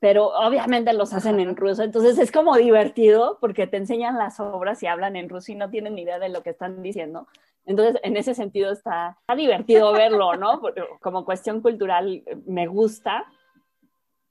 [0.00, 4.82] pero obviamente los hacen en ruso, entonces es como divertido porque te enseñan las obras
[4.82, 7.26] y hablan en ruso y no tienen ni idea de lo que están diciendo.
[7.64, 10.62] Entonces, en ese sentido está, está divertido verlo, ¿no?
[11.00, 13.26] Como cuestión cultural me gusta.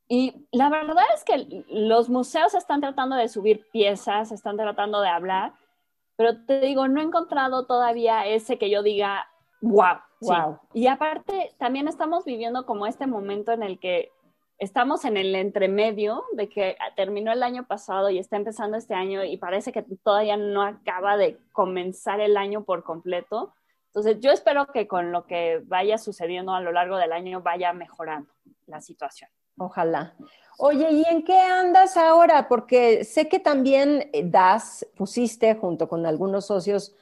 [0.08, 5.10] Y la verdad es que los museos están tratando de subir piezas, están tratando de
[5.10, 5.54] hablar,
[6.16, 9.28] pero te digo, no he encontrado todavía ese que yo diga,
[9.62, 10.60] wow, wow.
[10.74, 14.12] Y aparte, también estamos viviendo como este momento en el que
[14.58, 19.24] estamos en el entremedio de que terminó el año pasado y está empezando este año
[19.24, 23.54] y parece que todavía no acaba de comenzar el año por completo.
[23.88, 27.74] Entonces, yo espero que con lo que vaya sucediendo a lo largo del año vaya
[27.74, 28.32] mejorando
[28.66, 29.30] la situación.
[29.58, 30.16] Ojalá.
[30.60, 32.48] Oye, ¿y en qué andas ahora?
[32.48, 36.96] Porque sé que también eh, das, pusiste junto con algunos socios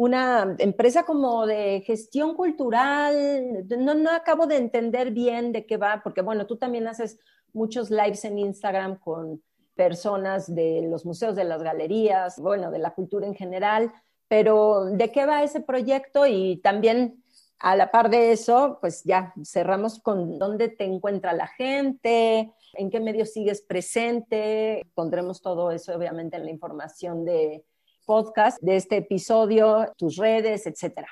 [0.00, 3.66] una empresa como de gestión cultural.
[3.68, 7.18] No, no acabo de entender bien de qué va, porque bueno, tú también haces
[7.52, 9.42] muchos lives en Instagram con
[9.74, 13.92] personas de los museos, de las galerías, bueno, de la cultura en general,
[14.26, 16.24] pero ¿de qué va ese proyecto?
[16.24, 17.22] Y también
[17.58, 22.88] a la par de eso, pues ya cerramos con dónde te encuentra la gente, en
[22.88, 24.80] qué medios sigues presente.
[24.94, 27.66] Pondremos todo eso obviamente en la información de
[28.10, 31.06] podcast, de este episodio, tus redes, etcétera.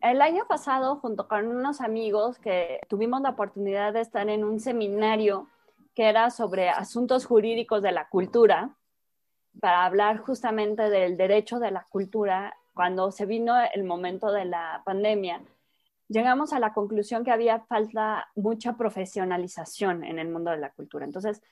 [0.00, 4.58] El año pasado, junto con unos amigos que tuvimos la oportunidad de estar en un
[4.58, 5.48] seminario
[5.94, 8.70] que era sobre asuntos jurídicos de la cultura,
[9.60, 14.80] para hablar justamente del derecho de la cultura cuando se vino el momento de la
[14.86, 15.42] pandemia
[16.08, 21.04] llegamos a la conclusión que había falta mucha profesionalización en el mundo de la cultura.
[21.04, 21.42] Entonces,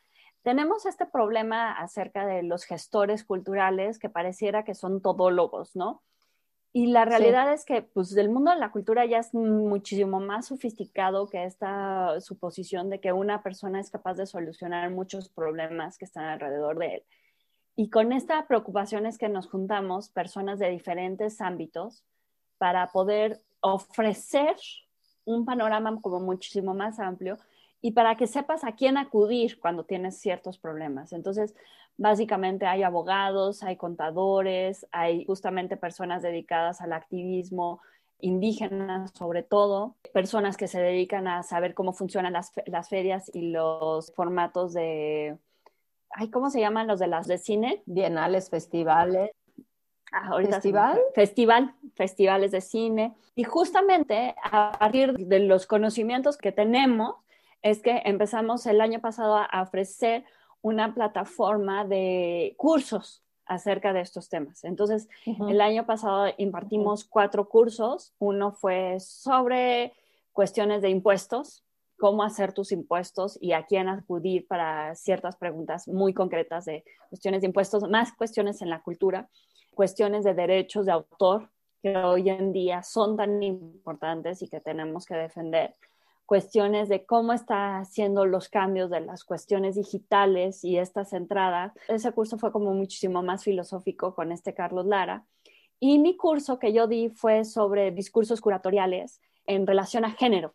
[0.42, 6.02] tenemos este problema acerca de los gestores culturales que pareciera que son todólogos, ¿no?
[6.74, 10.46] Y la realidad es que, pues, el mundo de la cultura ya es muchísimo más
[10.46, 16.06] sofisticado que esta suposición de que una persona es capaz de solucionar muchos problemas que
[16.06, 17.02] están alrededor de él.
[17.76, 22.04] Y con esta preocupación es que nos juntamos personas de diferentes ámbitos
[22.56, 24.56] para poder ofrecer
[25.26, 27.38] un panorama como muchísimo más amplio
[27.82, 31.12] y para que sepas a quién acudir cuando tienes ciertos problemas.
[31.12, 31.54] Entonces,
[31.96, 37.80] básicamente hay abogados, hay contadores, hay justamente personas dedicadas al activismo,
[38.20, 43.50] indígenas sobre todo, personas que se dedican a saber cómo funcionan las, las ferias y
[43.50, 45.36] los formatos de,
[46.10, 47.82] ay, ¿cómo se llaman los de las de cine?
[47.84, 49.32] Bienales, festivales.
[50.12, 51.00] Ah, ¿Festival?
[51.14, 53.14] Festival, festivales de cine.
[53.34, 57.16] Y justamente a partir de los conocimientos que tenemos,
[57.62, 60.24] es que empezamos el año pasado a ofrecer
[60.60, 64.64] una plataforma de cursos acerca de estos temas.
[64.64, 68.14] Entonces, el año pasado impartimos cuatro cursos.
[68.18, 69.92] Uno fue sobre
[70.32, 71.64] cuestiones de impuestos,
[71.98, 77.42] cómo hacer tus impuestos y a quién acudir para ciertas preguntas muy concretas de cuestiones
[77.42, 79.28] de impuestos, más cuestiones en la cultura
[79.74, 81.50] cuestiones de derechos de autor
[81.82, 85.74] que hoy en día son tan importantes y que tenemos que defender,
[86.32, 91.74] cuestiones de cómo está haciendo los cambios de las cuestiones digitales y estas entradas.
[91.88, 95.26] Ese curso fue como muchísimo más filosófico con este Carlos Lara.
[95.78, 100.54] Y mi curso que yo di fue sobre discursos curatoriales en relación a género.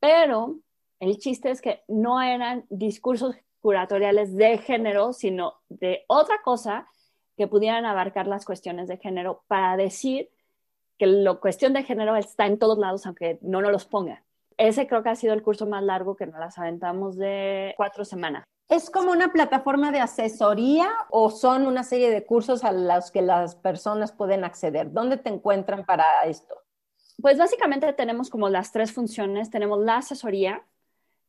[0.00, 0.56] Pero
[0.98, 6.88] el chiste es que no eran discursos curatoriales de género, sino de otra cosa
[7.36, 10.30] que pudieran abarcar las cuestiones de género para decir
[10.98, 14.24] que la cuestión de género está en todos lados, aunque no nos los pongan.
[14.62, 18.04] Ese creo que ha sido el curso más largo que nos las aventamos de cuatro
[18.04, 18.44] semanas.
[18.68, 23.22] ¿Es como una plataforma de asesoría o son una serie de cursos a los que
[23.22, 24.92] las personas pueden acceder?
[24.92, 26.54] ¿Dónde te encuentran para esto?
[27.20, 29.50] Pues básicamente tenemos como las tres funciones.
[29.50, 30.64] Tenemos la asesoría,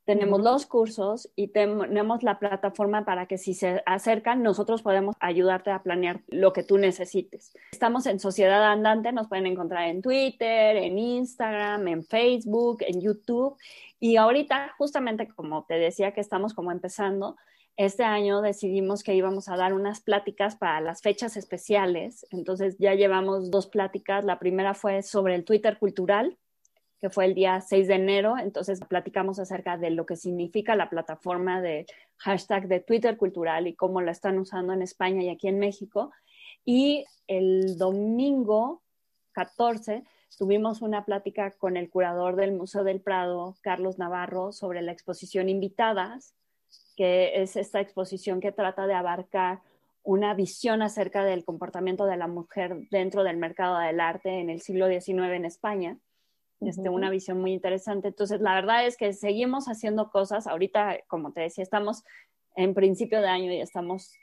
[0.06, 5.72] tenemos los cursos y tenemos la plataforma para que si se acercan, nosotros podemos ayudarte
[5.72, 7.54] a planear lo que tú necesites.
[7.72, 13.58] Estamos en Sociedad Andante, nos pueden encontrar en Twitter, en Instagram, en Facebook, en YouTube.
[14.00, 17.38] Y ahorita, justamente como te decía que estamos como empezando,
[17.76, 22.26] este año decidimos que íbamos a dar unas pláticas para las fechas especiales.
[22.30, 24.26] Entonces ya llevamos dos pláticas.
[24.26, 26.38] La primera fue sobre el Twitter cultural,
[27.04, 28.38] que fue el día 6 de enero.
[28.38, 31.86] Entonces platicamos acerca de lo que significa la plataforma de
[32.16, 36.14] hashtag de Twitter cultural y cómo la están usando en España y aquí en México.
[36.64, 38.84] Y el domingo
[39.34, 40.06] 14
[40.38, 45.50] tuvimos una plática con el curador del Museo del Prado, Carlos Navarro, sobre la exposición
[45.50, 46.34] Invitadas,
[46.96, 49.60] que es esta exposición que trata de abarcar
[50.04, 54.62] una visión acerca del comportamiento de la mujer dentro del mercado del arte en el
[54.62, 55.98] siglo XIX en España
[56.68, 58.10] este, una visión muy interesante.
[58.10, 60.48] Entonces, la verdad es que seguimos haciendo cosas.
[60.48, 62.04] Ahorita, como te decía, estamos
[62.56, 64.14] en principio de año y estamos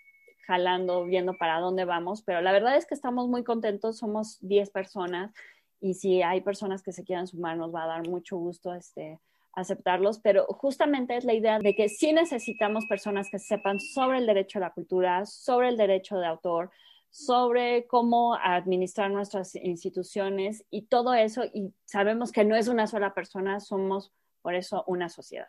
[0.47, 4.71] jalando, viendo para dónde vamos, pero la verdad es que estamos muy contentos, somos 10
[4.71, 5.33] personas
[5.81, 9.21] y si hay personas que se quieran sumar, nos va a dar mucho gusto este,
[9.53, 14.27] aceptarlos, pero justamente es la idea de que sí necesitamos personas que sepan sobre el
[14.27, 16.71] derecho a la cultura, sobre el derecho de autor,
[17.11, 21.45] sobre cómo administrar nuestras instituciones y todo eso.
[21.45, 25.49] Y sabemos que no es una sola persona, somos por eso una sociedad.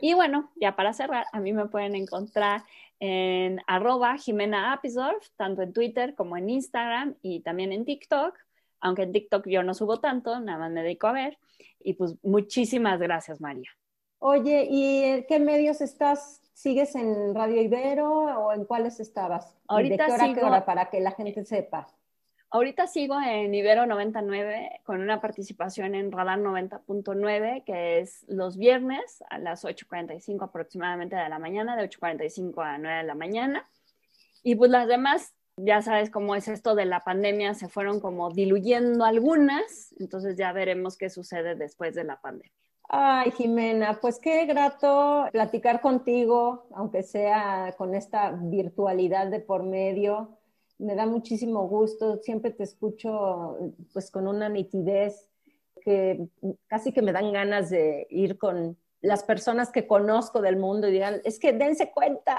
[0.00, 2.62] Y bueno, ya para cerrar, a mí me pueden encontrar
[3.00, 8.36] en arroba Jimena Apisdorf, tanto en Twitter como en Instagram y también en TikTok,
[8.80, 11.38] aunque en TikTok yo no subo tanto, nada más me dedico a ver.
[11.80, 13.70] Y pues muchísimas gracias, María.
[14.18, 16.42] Oye, ¿y qué medios estás?
[16.60, 19.56] ¿Sigues en Radio Ibero o en cuáles estabas?
[19.66, 21.88] Ahorita ¿De qué hora, sigo, qué hora para que la gente sepa?
[22.50, 29.24] Ahorita sigo en Ibero 99 con una participación en Radar 90.9, que es los viernes
[29.30, 33.66] a las 8.45 aproximadamente de la mañana, de 8.45 a 9 de la mañana.
[34.42, 38.32] Y pues las demás, ya sabes cómo es esto de la pandemia, se fueron como
[38.32, 42.59] diluyendo algunas, entonces ya veremos qué sucede después de la pandemia.
[42.92, 50.36] Ay, Jimena, pues qué grato platicar contigo, aunque sea con esta virtualidad de por medio.
[50.76, 53.58] Me da muchísimo gusto, siempre te escucho
[53.92, 55.30] pues con una nitidez
[55.82, 56.26] que
[56.66, 60.92] casi que me dan ganas de ir con las personas que conozco del mundo y
[60.92, 62.36] digan, es que dense cuenta,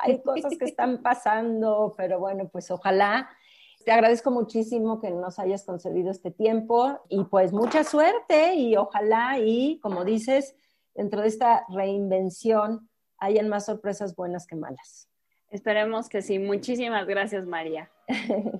[0.00, 3.30] hay cosas que están pasando, pero bueno, pues ojalá
[3.84, 9.38] te agradezco muchísimo que nos hayas concedido este tiempo y pues mucha suerte y ojalá
[9.38, 10.56] y como dices,
[10.94, 15.08] dentro de esta reinvención hayan más sorpresas buenas que malas.
[15.50, 16.40] Esperemos que sí.
[16.40, 17.88] Muchísimas gracias, María.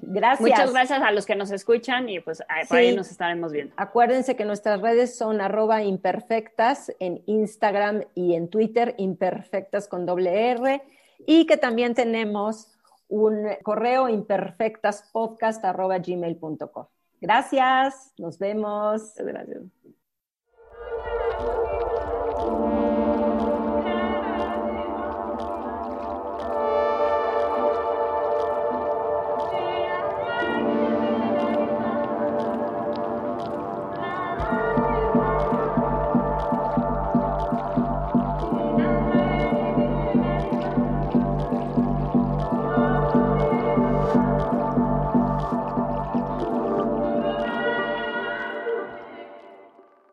[0.03, 0.41] gracias.
[0.41, 3.75] Muchas gracias a los que nos escuchan y pues por ahí nos estaremos viendo.
[3.77, 10.51] Acuérdense que nuestras redes son arroba imperfectas en Instagram y en Twitter, imperfectas con doble
[10.53, 10.83] R,
[11.27, 12.74] y que también tenemos
[13.15, 16.87] un correo imperfectaspodcast.gmail.com.
[17.21, 19.15] Gracias, nos vemos.
[19.17, 19.63] Gracias.